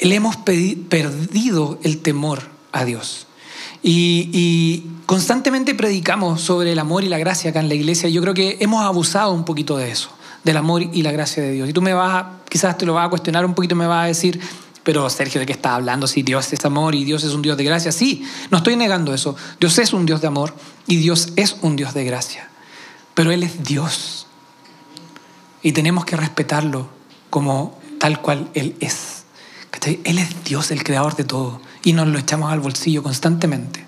le 0.00 0.14
hemos 0.16 0.36
perdido 0.36 1.78
el 1.84 1.98
temor 1.98 2.59
a 2.72 2.84
Dios. 2.84 3.26
Y, 3.82 4.86
constantemente 5.06 5.74
predicamos 5.74 6.40
sobre 6.40 6.72
el 6.72 6.78
amor 6.78 7.02
y 7.02 7.08
la 7.08 7.18
gracia 7.18 7.50
acá 7.50 7.60
en 7.60 7.68
la 7.68 7.74
iglesia. 7.74 8.08
Yo 8.08 8.20
creo 8.22 8.34
que 8.34 8.58
hemos 8.60 8.84
abusado 8.84 9.32
un 9.32 9.44
poquito 9.44 9.76
de 9.76 9.90
eso, 9.90 10.10
del 10.44 10.56
amor 10.56 10.82
y 10.82 11.02
la 11.02 11.10
gracia 11.12 11.42
de 11.42 11.52
Dios. 11.52 11.68
Y 11.68 11.72
tú 11.72 11.82
me 11.82 11.94
vas, 11.94 12.26
quizás 12.48 12.78
te 12.78 12.86
lo 12.86 12.94
vas 12.94 13.06
a 13.06 13.10
cuestionar 13.10 13.44
un 13.44 13.54
poquito, 13.54 13.74
me 13.74 13.86
vas 13.86 14.04
a 14.04 14.06
decir, 14.06 14.40
pero 14.84 15.08
Sergio, 15.10 15.40
¿de 15.40 15.46
qué 15.46 15.52
estás 15.52 15.72
hablando? 15.72 16.06
Si 16.06 16.22
Dios 16.22 16.52
es 16.52 16.64
amor 16.64 16.94
y 16.94 17.04
Dios 17.04 17.24
es 17.24 17.32
un 17.32 17.42
Dios 17.42 17.56
de 17.56 17.64
gracia. 17.64 17.90
Sí, 17.90 18.24
no 18.50 18.58
estoy 18.58 18.76
negando 18.76 19.12
eso. 19.12 19.34
Dios 19.58 19.78
es 19.78 19.92
un 19.92 20.06
Dios 20.06 20.20
de 20.20 20.28
amor 20.28 20.54
y 20.86 20.96
Dios 20.96 21.32
es 21.36 21.56
un 21.62 21.76
Dios 21.76 21.92
de 21.94 22.04
gracia. 22.04 22.48
Pero 23.14 23.32
Él 23.32 23.42
es 23.42 23.64
Dios. 23.64 24.26
Y 25.62 25.72
tenemos 25.72 26.04
que 26.04 26.16
respetarlo 26.16 26.88
como 27.30 27.78
tal 27.98 28.20
cual 28.20 28.48
Él 28.54 28.76
es. 28.80 29.24
Él 30.04 30.18
es 30.18 30.44
Dios, 30.44 30.70
el 30.70 30.84
creador 30.84 31.16
de 31.16 31.24
todo 31.24 31.60
y 31.82 31.92
nos 31.92 32.08
lo 32.08 32.18
echamos 32.18 32.52
al 32.52 32.60
bolsillo 32.60 33.02
constantemente. 33.02 33.84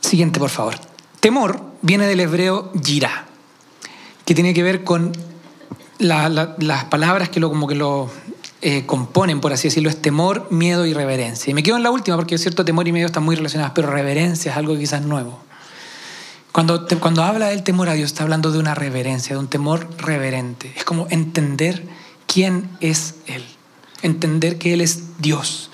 Siguiente, 0.00 0.40
por 0.40 0.50
favor. 0.50 0.76
Temor 1.20 1.60
viene 1.82 2.06
del 2.06 2.20
hebreo 2.20 2.72
yirá, 2.72 3.26
que 4.24 4.34
tiene 4.34 4.54
que 4.54 4.62
ver 4.62 4.84
con 4.84 5.12
las 5.98 6.84
palabras 6.84 7.28
que 7.28 7.40
lo, 7.40 7.48
como 7.50 7.66
que 7.66 7.74
lo 7.74 8.10
eh, 8.62 8.86
componen, 8.86 9.40
por 9.40 9.52
así 9.52 9.68
decirlo, 9.68 9.90
es 9.90 10.00
temor, 10.00 10.46
miedo 10.50 10.86
y 10.86 10.94
reverencia. 10.94 11.50
Y 11.50 11.54
me 11.54 11.62
quedo 11.62 11.76
en 11.76 11.82
la 11.82 11.90
última 11.90 12.16
porque 12.16 12.36
es 12.36 12.40
cierto, 12.40 12.64
temor 12.64 12.88
y 12.88 12.92
miedo 12.92 13.06
están 13.06 13.24
muy 13.24 13.36
relacionados, 13.36 13.72
pero 13.74 13.90
reverencia 13.90 14.52
es 14.52 14.56
algo 14.56 14.76
quizás 14.76 15.02
nuevo. 15.02 15.40
Cuando, 16.52 16.86
cuando 17.00 17.22
habla 17.22 17.48
del 17.48 17.62
temor 17.62 17.88
a 17.88 17.92
Dios, 17.92 18.10
está 18.10 18.22
hablando 18.22 18.50
de 18.50 18.58
una 18.58 18.74
reverencia, 18.74 19.34
de 19.34 19.40
un 19.40 19.48
temor 19.48 19.88
reverente. 19.98 20.72
Es 20.76 20.84
como 20.84 21.06
entender 21.10 21.84
quién 22.26 22.70
es 22.80 23.16
Él 23.26 23.44
entender 24.02 24.58
que 24.58 24.74
Él 24.74 24.80
es 24.80 25.18
Dios 25.18 25.70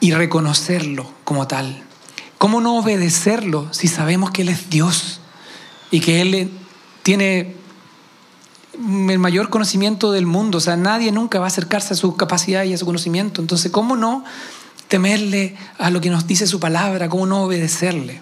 y 0.00 0.12
reconocerlo 0.12 1.10
como 1.24 1.46
tal. 1.46 1.82
¿Cómo 2.38 2.60
no 2.60 2.78
obedecerlo 2.78 3.68
si 3.72 3.88
sabemos 3.88 4.30
que 4.30 4.42
Él 4.42 4.48
es 4.48 4.70
Dios 4.70 5.20
y 5.90 6.00
que 6.00 6.20
Él 6.20 6.50
tiene 7.02 7.54
el 8.74 9.18
mayor 9.18 9.50
conocimiento 9.50 10.12
del 10.12 10.26
mundo? 10.26 10.58
O 10.58 10.60
sea, 10.60 10.76
nadie 10.76 11.10
nunca 11.10 11.38
va 11.40 11.46
a 11.46 11.48
acercarse 11.48 11.94
a 11.94 11.96
su 11.96 12.16
capacidad 12.16 12.64
y 12.64 12.74
a 12.74 12.78
su 12.78 12.86
conocimiento. 12.86 13.40
Entonces, 13.40 13.72
¿cómo 13.72 13.96
no 13.96 14.24
temerle 14.86 15.56
a 15.78 15.90
lo 15.90 16.00
que 16.00 16.10
nos 16.10 16.26
dice 16.26 16.46
su 16.46 16.60
palabra? 16.60 17.08
¿Cómo 17.08 17.26
no 17.26 17.42
obedecerle? 17.42 18.20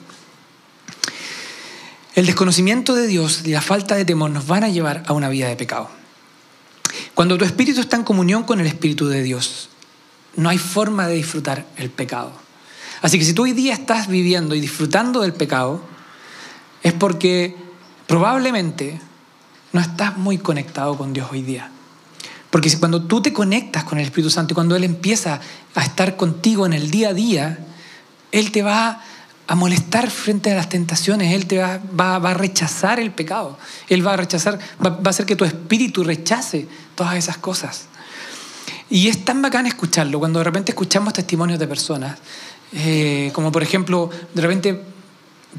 El 2.14 2.24
desconocimiento 2.24 2.94
de 2.94 3.06
Dios 3.06 3.42
y 3.44 3.50
la 3.50 3.60
falta 3.60 3.94
de 3.94 4.06
temor 4.06 4.30
nos 4.30 4.46
van 4.46 4.64
a 4.64 4.70
llevar 4.70 5.02
a 5.06 5.12
una 5.12 5.28
vida 5.28 5.48
de 5.48 5.56
pecado. 5.56 5.90
Cuando 7.16 7.38
tu 7.38 7.46
espíritu 7.46 7.80
está 7.80 7.96
en 7.96 8.04
comunión 8.04 8.42
con 8.44 8.60
el 8.60 8.66
Espíritu 8.66 9.08
de 9.08 9.22
Dios, 9.22 9.70
no 10.36 10.50
hay 10.50 10.58
forma 10.58 11.06
de 11.06 11.14
disfrutar 11.14 11.64
el 11.78 11.88
pecado. 11.88 12.30
Así 13.00 13.18
que 13.18 13.24
si 13.24 13.32
tú 13.32 13.44
hoy 13.44 13.54
día 13.54 13.72
estás 13.72 14.06
viviendo 14.06 14.54
y 14.54 14.60
disfrutando 14.60 15.22
del 15.22 15.32
pecado, 15.32 15.80
es 16.82 16.92
porque 16.92 17.56
probablemente 18.06 19.00
no 19.72 19.80
estás 19.80 20.18
muy 20.18 20.36
conectado 20.36 20.98
con 20.98 21.14
Dios 21.14 21.28
hoy 21.32 21.40
día. 21.40 21.70
Porque 22.50 22.70
cuando 22.78 23.00
tú 23.00 23.22
te 23.22 23.32
conectas 23.32 23.84
con 23.84 23.96
el 23.98 24.04
Espíritu 24.04 24.28
Santo 24.28 24.52
y 24.52 24.54
cuando 24.54 24.76
Él 24.76 24.84
empieza 24.84 25.40
a 25.74 25.82
estar 25.82 26.18
contigo 26.18 26.66
en 26.66 26.74
el 26.74 26.90
día 26.90 27.08
a 27.08 27.14
día, 27.14 27.66
Él 28.30 28.52
te 28.52 28.60
va 28.60 29.02
a 29.46 29.54
molestar 29.54 30.10
frente 30.10 30.52
a 30.52 30.56
las 30.56 30.68
tentaciones, 30.68 31.32
Él 31.32 31.46
te 31.46 31.58
va, 31.58 32.16
a 32.16 32.34
rechazar 32.34 32.98
el 32.98 33.12
pecado, 33.12 33.58
Él 33.88 34.06
va 34.06 34.14
a 34.14 34.16
rechazar, 34.16 34.58
va, 34.84 34.98
a 35.04 35.08
hacer 35.08 35.26
que 35.26 35.36
tu 35.36 35.44
espíritu 35.44 36.02
rechace 36.02 36.66
todas 36.94 37.14
esas 37.16 37.38
cosas. 37.38 37.86
Y 38.90 39.08
es 39.08 39.24
tan 39.24 39.42
bacán 39.42 39.66
escucharlo, 39.66 40.18
cuando 40.18 40.40
de 40.40 40.44
repente 40.44 40.72
escuchamos 40.72 41.12
testimonios 41.12 41.58
de 41.58 41.66
personas, 41.66 42.18
eh, 42.72 43.30
como 43.34 43.52
por 43.52 43.62
ejemplo, 43.62 44.10
de 44.34 44.42
repente 44.42 44.82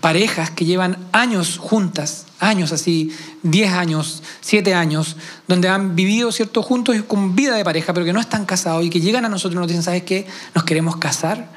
parejas 0.02 0.52
que 0.52 0.66
llevan 0.66 0.98
años 1.12 1.58
juntas, 1.58 2.26
años 2.40 2.72
así, 2.72 3.12
10 3.44 3.74
años, 3.74 4.22
7 4.42 4.74
años, 4.74 5.16
donde 5.48 5.70
han 5.70 5.96
vivido 5.96 6.32
cierto 6.32 6.62
juntos 6.62 6.96
con 7.08 7.36
vida 7.36 7.56
de 7.56 7.64
pareja, 7.64 7.94
pero 7.94 8.06
que 8.06 8.14
no 8.14 8.20
están 8.20 8.46
casados 8.46 8.86
y 8.86 8.90
que 8.90 9.00
llegan 9.00 9.26
a 9.26 9.30
nosotros 9.30 9.56
y 9.56 9.60
nos 9.60 9.68
dicen, 9.68 9.84
¿sabes 9.84 10.04
qué? 10.04 10.28
Nos 10.54 10.64
queremos 10.66 10.98
casar. 10.98 11.50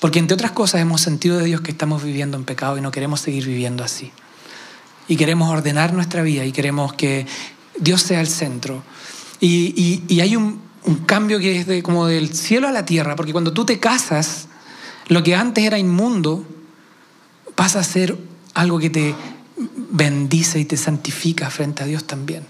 Porque 0.00 0.18
entre 0.18 0.34
otras 0.34 0.52
cosas 0.52 0.80
hemos 0.80 1.02
sentido 1.02 1.38
de 1.38 1.44
Dios 1.44 1.60
que 1.60 1.70
estamos 1.70 2.02
viviendo 2.02 2.36
en 2.36 2.44
pecado 2.44 2.78
y 2.78 2.80
no 2.80 2.90
queremos 2.90 3.20
seguir 3.20 3.46
viviendo 3.46 3.84
así. 3.84 4.10
Y 5.08 5.16
queremos 5.16 5.50
ordenar 5.50 5.92
nuestra 5.92 6.22
vida 6.22 6.44
y 6.44 6.52
queremos 6.52 6.94
que 6.94 7.26
Dios 7.78 8.02
sea 8.02 8.20
el 8.20 8.28
centro. 8.28 8.82
Y, 9.40 10.20
hay 10.20 10.36
un, 10.36 10.60
cambio 11.06 11.38
que 11.38 11.60
es 11.60 11.66
de, 11.66 11.82
como 11.82 12.06
del 12.06 12.34
cielo 12.34 12.66
a 12.66 12.72
la 12.72 12.86
tierra, 12.86 13.14
porque 13.14 13.32
cuando 13.32 13.52
tú 13.52 13.66
te 13.66 13.78
casas, 13.78 14.48
lo 15.08 15.22
que 15.22 15.34
antes 15.34 15.64
era 15.64 15.78
inmundo 15.78 16.46
pasa 17.54 17.80
a 17.80 17.84
ser 17.84 18.16
algo 18.54 18.78
que 18.78 18.88
te 18.88 19.14
bendice 19.90 20.58
y 20.58 20.64
te 20.64 20.78
santifica 20.78 21.50
frente 21.50 21.82
a 21.82 21.86
Dios 21.86 22.04
también. 22.06 22.44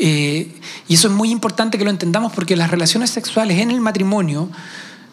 Eh, 0.00 0.52
y 0.88 0.94
eso 0.94 1.06
es 1.06 1.14
muy 1.14 1.30
importante 1.30 1.78
que 1.78 1.84
lo 1.84 1.90
entendamos 1.90 2.32
porque 2.32 2.56
las 2.56 2.70
relaciones 2.70 3.10
sexuales 3.10 3.60
en 3.60 3.70
el 3.70 3.80
matrimonio 3.80 4.50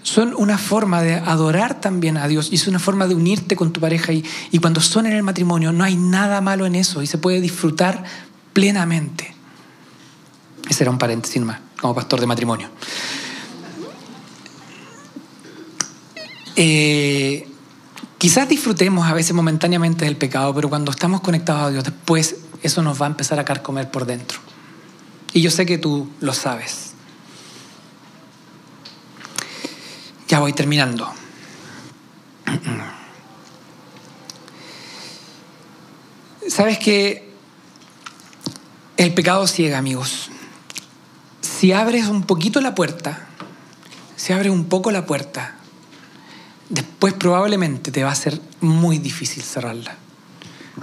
son 0.04 0.34
una 0.36 0.58
forma 0.58 1.02
de 1.02 1.16
adorar 1.16 1.80
también 1.80 2.18
a 2.18 2.28
Dios 2.28 2.50
y 2.52 2.56
es 2.56 2.68
una 2.68 2.80
forma 2.80 3.08
de 3.08 3.16
unirte 3.16 3.56
con 3.56 3.72
tu 3.72 3.80
pareja 3.80 4.14
y, 4.14 4.24
y 4.52 4.60
cuando 4.60 4.82
son 4.82 5.06
en 5.06 5.14
el 5.14 5.24
matrimonio 5.24 5.72
no 5.72 5.84
hay 5.84 5.96
nada 5.96 6.42
malo 6.42 6.66
en 6.66 6.76
eso 6.76 7.02
y 7.02 7.08
se 7.08 7.18
puede 7.18 7.40
disfrutar 7.42 8.04
plenamente. 8.54 9.36
Ese 10.70 10.84
era 10.84 10.92
un 10.92 10.98
paréntesis 10.98 11.42
más, 11.42 11.60
como 11.80 11.94
pastor 11.94 12.20
de 12.20 12.28
matrimonio. 12.28 12.70
Eh, 16.56 17.48
quizás 18.18 18.48
disfrutemos 18.48 19.08
a 19.08 19.14
veces 19.14 19.34
momentáneamente 19.34 20.06
del 20.06 20.18
pecado, 20.18 20.54
pero 20.54 20.70
cuando 20.70 20.92
estamos 20.92 21.22
conectados 21.22 21.64
a 21.64 21.70
Dios, 21.72 21.84
después 21.84 22.38
eso 22.62 22.82
nos 22.82 23.02
va 23.02 23.08
a 23.08 23.10
empezar 23.10 23.40
a 23.40 23.46
carcomer 23.46 23.90
por 23.90 24.06
dentro. 24.06 24.40
Y 25.34 25.42
yo 25.42 25.50
sé 25.50 25.66
que 25.66 25.78
tú 25.78 26.10
lo 26.20 26.34
sabes. 26.34 26.91
Voy 30.42 30.54
terminando. 30.54 31.12
¿Sabes 36.48 36.80
que 36.80 37.32
el 38.98 39.14
pecado 39.14 39.48
ciega, 39.48 39.78
amigos? 39.78 40.30
Si 41.42 41.72
abres 41.72 42.08
un 42.08 42.24
poquito 42.24 42.60
la 42.60 42.76
puerta, 42.76 43.28
si 44.16 44.34
abres 44.34 44.52
un 44.52 44.66
poco 44.66 44.92
la 44.92 45.06
puerta, 45.06 45.56
después 46.70 47.14
probablemente 47.14 47.92
te 47.92 48.04
va 48.04 48.12
a 48.12 48.16
ser 48.16 48.42
muy 48.60 48.98
difícil 48.98 49.44
cerrarla. 49.44 49.96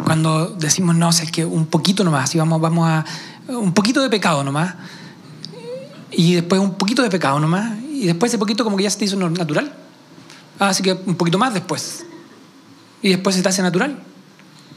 Cuando 0.04 0.50
decimos, 0.50 0.94
no, 0.94 1.10
es 1.10 1.30
que 1.30 1.44
un 1.44 1.66
poquito 1.66 2.04
nomás, 2.04 2.34
y 2.34 2.38
vamos, 2.38 2.60
vamos 2.60 2.88
a 2.88 3.04
un 3.48 3.72
poquito 3.72 4.00
de 4.00 4.08
pecado 4.08 4.44
nomás, 4.44 4.74
y 6.12 6.34
después 6.34 6.60
un 6.60 6.74
poquito 6.74 7.02
de 7.02 7.10
pecado 7.10 7.40
nomás, 7.40 7.72
y 7.98 8.06
después 8.06 8.30
ese 8.30 8.38
poquito 8.38 8.62
como 8.62 8.76
que 8.76 8.84
ya 8.84 8.90
se 8.90 8.98
te 8.98 9.06
hizo 9.06 9.16
natural. 9.16 9.74
Ah, 10.60 10.68
así 10.68 10.84
que 10.84 10.92
un 10.92 11.16
poquito 11.16 11.36
más 11.36 11.52
después. 11.52 12.04
Y 13.02 13.08
después 13.08 13.34
se 13.34 13.42
te 13.42 13.48
hace 13.48 13.60
natural. 13.60 13.98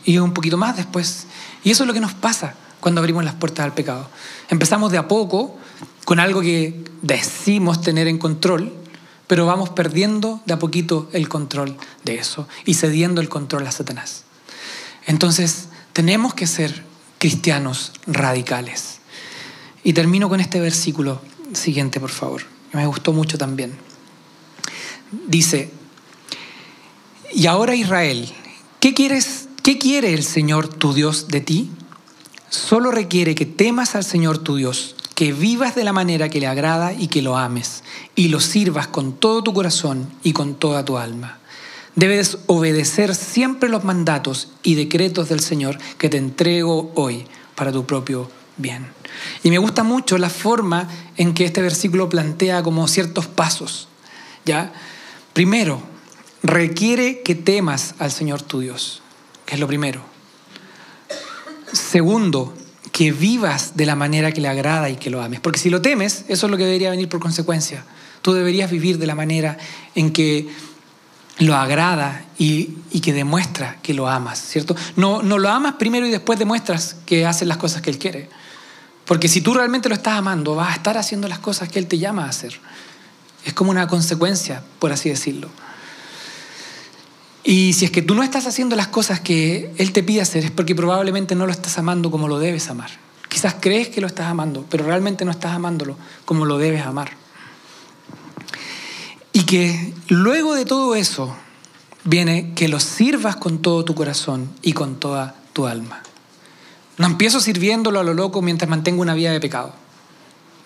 Y 0.06 0.18
un 0.18 0.34
poquito 0.34 0.58
más 0.58 0.76
después. 0.76 1.28
Y 1.64 1.70
eso 1.70 1.84
es 1.84 1.88
lo 1.88 1.94
que 1.94 2.00
nos 2.00 2.14
pasa 2.14 2.56
cuando 2.80 3.00
abrimos 3.00 3.24
las 3.24 3.36
puertas 3.36 3.64
al 3.64 3.76
pecado. 3.76 4.10
Empezamos 4.50 4.92
de 4.92 4.98
a 4.98 5.08
poco 5.08 5.56
con 6.04 6.20
algo 6.20 6.42
que 6.42 6.84
decimos 7.04 7.82
tener 7.82 8.08
en 8.08 8.18
control, 8.18 8.74
pero 9.28 9.46
vamos 9.46 9.70
perdiendo 9.70 10.42
de 10.48 10.54
a 10.54 10.60
poquito 10.60 11.08
el 11.14 11.30
control 11.30 11.78
de 12.04 12.16
eso 12.16 12.48
y 12.66 12.74
cediendo 12.74 13.22
el 13.22 13.30
control 13.30 13.68
a 13.68 13.72
Satanás. 13.72 14.24
Entonces, 15.06 15.70
tenemos 15.94 16.34
que 16.34 16.48
ser 16.48 16.84
cristianos 17.20 17.92
radicales. 18.08 19.00
Y 19.84 19.94
termino 19.94 20.28
con 20.28 20.40
este 20.40 20.60
versículo 20.60 21.22
siguiente, 21.54 22.00
por 22.00 22.10
favor 22.10 22.61
me 22.74 22.86
gustó 22.86 23.14
mucho 23.14 23.38
también. 23.38 23.78
Dice, 25.28 25.72
y 27.34 27.48
ahora 27.48 27.76
Israel, 27.76 28.32
¿qué, 28.80 28.94
quieres, 28.94 29.48
¿qué 29.64 29.78
quiere 29.78 30.14
el 30.14 30.24
Señor 30.24 30.68
tu 30.68 30.94
Dios 30.94 31.28
de 31.28 31.42
ti? 31.42 31.72
Solo 32.50 32.92
requiere 32.92 33.36
que 33.36 33.46
temas 33.46 33.96
al 33.96 34.04
Señor 34.04 34.38
tu 34.38 34.56
Dios, 34.56 34.96
que 35.16 35.34
vivas 35.34 35.76
de 35.76 35.84
la 35.84 35.94
manera 35.94 36.30
que 36.30 36.40
le 36.40 36.48
agrada 36.48 36.94
y 36.94 37.08
que 37.08 37.22
lo 37.22 37.38
ames, 37.38 37.84
y 38.16 38.30
lo 38.30 38.40
sirvas 38.40 38.88
con 38.88 39.14
todo 39.14 39.44
tu 39.44 39.54
corazón 39.54 40.10
y 40.24 40.34
con 40.34 40.56
toda 40.56 40.84
tu 40.86 40.98
alma. 40.98 41.40
Debes 41.96 42.38
obedecer 42.48 43.16
siempre 43.16 43.70
los 43.70 43.84
mandatos 43.84 44.50
y 44.64 44.76
decretos 44.76 45.28
del 45.30 45.42
Señor 45.42 45.78
que 45.98 46.10
te 46.10 46.18
entrego 46.18 46.92
hoy 46.96 47.26
para 47.56 47.72
tu 47.72 47.86
propio 47.86 48.30
bien. 48.58 48.88
Y 49.44 49.50
me 49.50 49.58
gusta 49.58 49.84
mucho 49.84 50.18
la 50.18 50.30
forma 50.30 50.88
en 51.18 51.34
que 51.34 51.46
este 51.46 51.62
versículo 51.62 52.10
plantea 52.10 52.64
como 52.64 52.88
ciertos 52.88 53.28
pasos. 53.28 53.88
¿ya? 54.46 54.72
Primero, 55.34 55.82
requiere 56.44 57.22
que 57.22 57.36
temas 57.36 57.96
al 58.00 58.12
Señor 58.12 58.42
tu 58.42 58.60
Dios, 58.60 59.02
que 59.46 59.56
es 59.56 59.60
lo 59.60 59.68
primero. 59.68 60.02
Segundo, 61.72 62.54
que 62.92 63.12
vivas 63.12 63.78
de 63.78 63.86
la 63.86 63.96
manera 63.96 64.32
que 64.32 64.42
le 64.42 64.48
agrada 64.48 64.90
y 64.90 64.98
que 64.98 65.10
lo 65.10 65.22
ames. 65.22 65.40
Porque 65.40 65.60
si 65.60 65.70
lo 65.70 65.82
temes, 65.82 66.26
eso 66.28 66.48
es 66.48 66.52
lo 66.52 66.58
que 66.58 66.66
debería 66.66 66.90
venir 66.90 67.08
por 67.08 67.20
consecuencia. 67.20 67.86
Tú 68.22 68.34
deberías 68.34 68.70
vivir 68.70 68.98
de 68.98 69.08
la 69.08 69.16
manera 69.16 69.58
en 69.96 70.12
que 70.12 70.50
lo 71.40 71.56
agrada 71.56 72.26
y, 72.38 72.78
que 73.02 73.14
demuestra 73.14 73.78
que 73.82 73.94
lo 73.94 74.08
amas, 74.08 74.40
¿cierto? 74.40 74.76
No, 74.96 75.24
no 75.24 75.40
lo 75.40 75.50
amas 75.50 75.76
primero 75.76 76.06
y 76.06 76.12
después 76.12 76.38
demuestras 76.38 76.98
que 77.06 77.26
haces 77.26 77.48
las 77.48 77.58
cosas 77.58 77.82
que 77.82 77.90
Él 77.90 77.98
quiere. 77.98 78.30
Porque 79.12 79.28
si 79.28 79.42
tú 79.42 79.54
realmente 79.54 79.90
lo 79.90 79.96
estás 79.96 80.14
amando, 80.14 80.56
vas 80.56 80.72
a 80.72 80.76
estar 80.76 80.98
haciendo 80.98 81.28
las 81.28 81.40
cosas 81.40 81.68
que 81.68 81.80
Él 81.80 81.86
te 81.86 81.98
llama 81.98 82.24
a 82.24 82.30
hacer. 82.30 82.58
Es 83.44 83.54
como 83.54 83.70
una 83.70 83.86
consecuencia, 83.86 84.64
por 84.80 84.94
así 84.94 85.10
decirlo. 85.10 85.50
Y 87.44 87.74
si 87.74 87.84
es 87.84 87.92
que 87.92 88.02
tú 88.02 88.16
no 88.16 88.24
estás 88.24 88.48
haciendo 88.48 88.78
las 88.78 88.88
cosas 88.88 89.20
que 89.20 89.74
Él 89.78 89.92
te 89.92 90.02
pide 90.02 90.22
hacer, 90.22 90.46
es 90.46 90.52
porque 90.52 90.76
probablemente 90.76 91.36
no 91.36 91.46
lo 91.46 91.52
estás 91.52 91.78
amando 91.78 92.10
como 92.10 92.30
lo 92.30 92.40
debes 92.40 92.70
amar. 92.70 92.90
Quizás 93.28 93.58
crees 93.60 93.90
que 93.90 94.00
lo 94.00 94.08
estás 94.08 94.28
amando, 94.28 94.66
pero 94.70 94.86
realmente 94.86 95.26
no 95.26 95.32
estás 95.32 95.52
amándolo 95.52 95.98
como 96.24 96.46
lo 96.46 96.58
debes 96.58 96.86
amar. 96.86 97.12
Y 99.34 99.44
que 99.44 99.94
luego 100.08 100.56
de 100.56 100.64
todo 100.64 100.96
eso 100.96 101.36
viene 102.06 102.54
que 102.56 102.70
lo 102.70 102.80
sirvas 102.80 103.36
con 103.36 103.62
todo 103.62 103.84
tu 103.84 103.94
corazón 103.94 104.50
y 104.62 104.72
con 104.72 105.02
toda 105.02 105.36
tu 105.52 105.68
alma. 105.68 106.02
No 106.98 107.08
empiezo 107.08 107.40
sirviéndolo 107.40 108.00
a 108.00 108.04
lo 108.04 108.14
loco 108.14 108.42
mientras 108.42 108.70
mantengo 108.70 109.02
una 109.02 109.14
vida 109.14 109.32
de 109.32 109.40
pecado. 109.40 109.74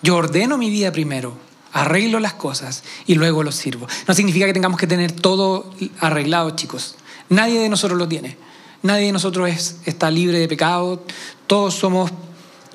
Yo 0.02 0.16
ordeno 0.16 0.58
mi 0.58 0.70
vida 0.70 0.92
primero, 0.92 1.36
arreglo 1.72 2.20
las 2.20 2.34
cosas 2.34 2.82
y 3.06 3.14
luego 3.14 3.42
los 3.42 3.54
sirvo. 3.54 3.86
No 4.06 4.14
significa 4.14 4.46
que 4.46 4.52
tengamos 4.52 4.78
que 4.78 4.86
tener 4.86 5.12
todo 5.12 5.72
arreglado, 6.00 6.50
chicos. 6.50 6.96
Nadie 7.28 7.60
de 7.60 7.68
nosotros 7.68 7.98
lo 7.98 8.08
tiene. 8.08 8.36
Nadie 8.82 9.06
de 9.06 9.12
nosotros 9.12 9.78
está 9.84 10.10
libre 10.10 10.38
de 10.38 10.48
pecado. 10.48 11.02
Todos 11.46 11.74
somos, 11.74 12.10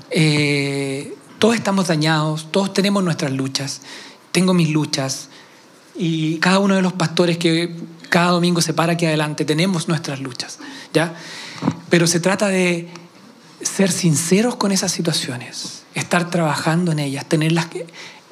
eh, 0.10 1.16
todos 1.40 1.56
estamos 1.56 1.88
dañados, 1.88 2.52
todos 2.52 2.74
tenemos 2.74 3.04
nuestras 3.04 3.32
luchas. 3.32 3.82
Tengo 4.32 4.54
mis 4.54 4.70
luchas, 4.70 5.30
y 5.96 6.38
cada 6.38 6.60
uno 6.60 6.76
de 6.76 6.82
los 6.82 6.94
pastores 6.94 7.38
que 7.38 7.76
cada 8.10 8.32
domingo 8.32 8.62
se 8.62 8.74
para 8.74 8.94
aquí 8.94 9.06
adelante 9.06 9.46
tenemos 9.46 9.88
nuestras 9.88 10.20
luchas, 10.20 10.60
¿ya? 10.94 11.16
Pero 11.90 12.08
se 12.08 12.20
trata 12.20 12.48
de 12.48 12.90
ser 13.64 13.92
sinceros 13.92 14.56
con 14.56 14.72
esas 14.72 14.92
situaciones, 14.92 15.84
estar 15.94 16.30
trabajando 16.30 16.92
en 16.92 17.00
ellas, 17.00 17.26
tenerlas 17.26 17.68
que 17.68 17.88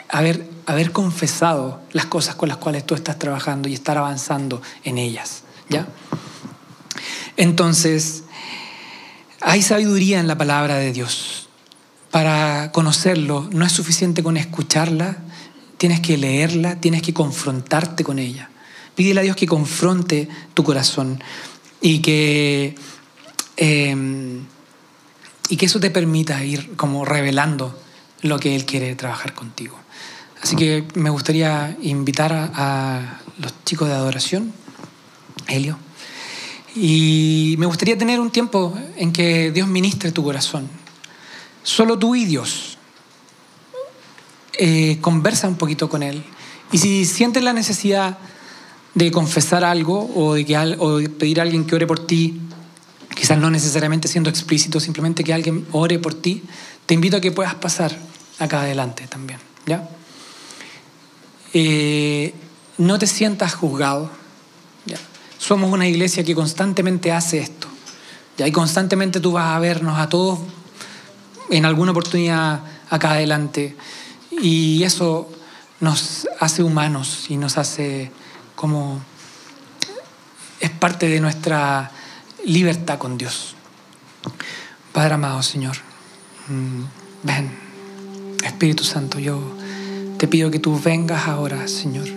haber, 0.10 0.92
confesado 0.92 1.82
las 1.92 2.06
cosas 2.06 2.36
con 2.36 2.50
las 2.50 2.58
cuales 2.58 2.86
tú 2.86 2.96
estás 2.96 3.20
trabajando 3.20 3.70
y 3.70 3.74
estar 3.74 3.98
avanzando 3.98 4.62
en 4.84 4.98
ellas, 4.98 5.44
¿ya? 5.70 5.88
Entonces, 7.38 8.24
hay 9.42 9.62
sabiduría 9.62 10.20
en 10.20 10.28
la 10.28 10.38
palabra 10.38 10.76
de 10.76 10.92
Dios. 10.92 11.50
Para 12.12 12.72
conocerlo 12.72 13.48
no 13.52 13.66
es 13.66 13.72
suficiente 13.72 14.24
con 14.24 14.36
escucharla, 14.36 15.18
tienes 15.78 16.02
que 16.02 16.18
leerla, 16.18 16.76
tienes 16.82 17.02
que 17.02 17.14
confrontarte 17.14 18.04
con 18.04 18.20
ella. 18.20 18.50
Pídele 18.96 19.22
a 19.22 19.24
Dios 19.24 19.36
que 19.36 19.48
confronte 19.48 20.28
tu 20.54 20.64
corazón 20.64 21.24
y 21.80 22.00
que, 22.00 22.76
eh, 23.58 23.96
y 25.50 25.58
que 25.58 25.66
eso 25.66 25.80
te 25.80 25.90
permita 25.90 26.44
ir 26.46 26.76
como 26.76 27.04
revelando 27.04 27.76
lo 28.22 28.40
que 28.40 28.56
Él 28.56 28.66
quiere 28.66 28.96
trabajar 28.96 29.34
contigo. 29.34 29.78
Así 30.42 30.56
que 30.56 30.86
me 30.94 31.10
gustaría 31.10 31.76
invitar 31.82 32.32
a, 32.34 33.20
los 33.40 33.54
chicos 33.66 33.90
de 33.90 33.96
adoración, 33.96 34.54
Helio, 35.48 35.78
y 36.76 37.56
me 37.58 37.66
gustaría 37.66 37.98
tener 37.98 38.20
un 38.20 38.30
tiempo 38.30 38.78
en 38.96 39.12
que 39.12 39.52
Dios 39.52 39.68
ministre 39.68 40.12
tu 40.12 40.24
corazón. 40.24 40.70
Solo 41.64 41.98
tú 41.98 42.16
y 42.16 42.26
Dios. 42.26 42.78
Eh, 44.54 44.98
conversa 45.02 45.48
un 45.48 45.56
poquito 45.56 45.90
con 45.90 46.04
Él. 46.04 46.24
Y 46.72 46.78
si 46.78 47.06
sientes 47.06 47.44
la 47.44 47.54
necesidad 47.54 48.18
de 48.94 49.12
confesar 49.12 49.64
algo 49.64 50.12
o 50.16 50.36
de, 50.36 50.46
que, 50.46 50.58
o 50.58 50.98
de 50.98 51.10
pedir 51.10 51.40
a 51.40 51.44
alguien 51.44 51.66
que 51.66 51.76
ore 51.76 51.88
por 51.88 52.06
ti, 52.06 52.40
quizás 53.20 53.38
no 53.38 53.50
necesariamente 53.50 54.08
siendo 54.08 54.30
explícito, 54.30 54.80
simplemente 54.80 55.26
que 55.26 55.34
alguien 55.34 55.68
ore 55.74 56.00
por 56.00 56.14
ti, 56.14 56.42
te 56.86 56.94
invito 56.94 57.18
a 57.18 57.22
que 57.22 57.34
puedas 57.34 57.54
pasar 57.54 57.94
acá 58.40 58.62
adelante 58.62 59.08
también. 59.08 59.40
¿ya? 59.66 59.90
Eh, 61.54 62.34
no 62.78 62.98
te 62.98 63.08
sientas 63.08 63.56
juzgado. 63.56 64.10
Somos 65.38 65.72
una 65.72 65.86
iglesia 65.86 66.24
que 66.24 66.34
constantemente 66.34 67.12
hace 67.12 67.40
esto. 67.40 67.68
¿ya? 68.38 68.48
Y 68.48 68.54
constantemente 68.54 69.20
tú 69.20 69.34
vas 69.34 69.54
a 69.54 69.60
vernos 69.60 70.00
a 70.00 70.08
todos 70.08 70.40
en 71.50 71.66
alguna 71.66 71.92
oportunidad 71.92 72.62
acá 72.90 73.12
adelante. 73.12 73.76
Y 74.32 74.82
eso 74.84 75.30
nos 75.82 76.26
hace 76.40 76.64
humanos 76.64 77.26
y 77.28 77.36
nos 77.36 77.58
hace 77.58 78.12
como... 78.56 79.02
Es 80.62 80.70
parte 80.72 81.08
de 81.10 81.20
nuestra 81.20 81.92
libertad 82.50 82.98
con 82.98 83.18
Dios. 83.18 83.56
Padre 84.92 85.14
amado, 85.14 85.44
Señor, 85.44 85.78
mm, 86.48 86.82
ven, 87.24 87.52
Espíritu 88.44 88.84
Santo, 88.84 89.20
yo 89.20 89.40
te 90.18 90.28
pido 90.28 90.50
que 90.50 90.58
tú 90.58 90.80
vengas 90.84 91.28
ahora, 91.28 91.68
Señor, 91.68 92.08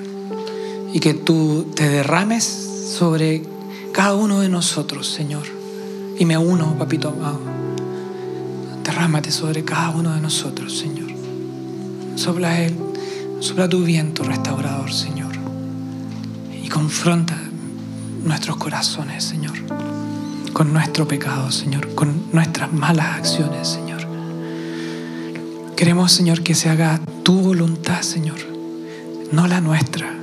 y 0.92 1.00
que 1.00 1.12
tú 1.12 1.70
te 1.76 1.86
derrames 1.88 2.44
sobre 2.44 3.42
cada 3.92 4.14
uno 4.14 4.40
de 4.40 4.48
nosotros, 4.48 5.06
Señor. 5.06 5.44
Y 6.18 6.24
me 6.24 6.38
uno, 6.38 6.78
papito 6.78 7.08
amado. 7.10 7.40
Derrámate 8.84 9.30
sobre 9.30 9.64
cada 9.64 9.90
uno 9.90 10.14
de 10.14 10.20
nosotros, 10.20 10.76
Señor. 10.76 11.10
Sopla 12.16 12.58
Él, 12.60 12.74
sopla 13.40 13.68
tu 13.68 13.84
viento 13.84 14.24
restaurador, 14.24 14.92
Señor. 14.92 15.32
Y 16.62 16.68
confronta 16.68 17.36
nuestros 18.24 18.56
corazones, 18.56 19.24
Señor. 19.24 19.91
Con 20.52 20.72
nuestro 20.72 21.08
pecado, 21.08 21.50
Señor. 21.50 21.94
Con 21.94 22.30
nuestras 22.32 22.72
malas 22.72 23.18
acciones, 23.18 23.68
Señor. 23.68 24.06
Queremos, 25.76 26.12
Señor, 26.12 26.42
que 26.42 26.54
se 26.54 26.68
haga 26.68 27.00
tu 27.22 27.40
voluntad, 27.40 28.02
Señor, 28.02 28.38
no 29.32 29.46
la 29.46 29.60
nuestra. 29.60 30.14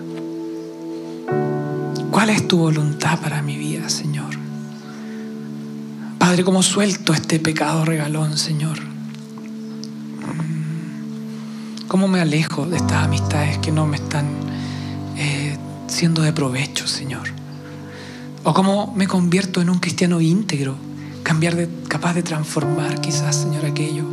¿Cuál 2.12 2.30
es 2.30 2.48
tu 2.48 2.60
voluntad 2.60 3.20
para 3.20 3.42
mi 3.42 3.58
vida, 3.58 3.90
Señor? 3.90 4.30
Padre, 6.18 6.44
¿cómo 6.44 6.62
suelto 6.64 7.14
este 7.14 7.40
pecado 7.40 7.84
regalón, 7.84 8.38
Señor? 8.38 8.78
¿Cómo 11.88 12.08
me 12.08 12.22
alejo 12.22 12.68
de 12.68 12.78
estas 12.78 13.04
amistades 13.04 13.58
que 13.58 13.72
no 13.72 13.88
me 13.88 13.98
están 13.98 14.28
eh, 15.18 15.58
siendo 15.88 16.22
de 16.22 16.32
provecho, 16.34 16.88
Señor? 16.88 17.39
¿O 18.50 18.54
cómo 18.56 18.92
me 18.96 19.06
convierto 19.06 19.62
en 19.62 19.70
un 19.70 19.78
cristiano 19.78 20.20
íntegro, 20.22 20.76
cambiar 21.22 21.56
de, 21.56 21.70
capaz 21.88 22.16
de 22.16 22.24
transformar 22.24 23.00
quizás, 23.00 23.36
Señor, 23.36 23.64
aquello? 23.64 24.06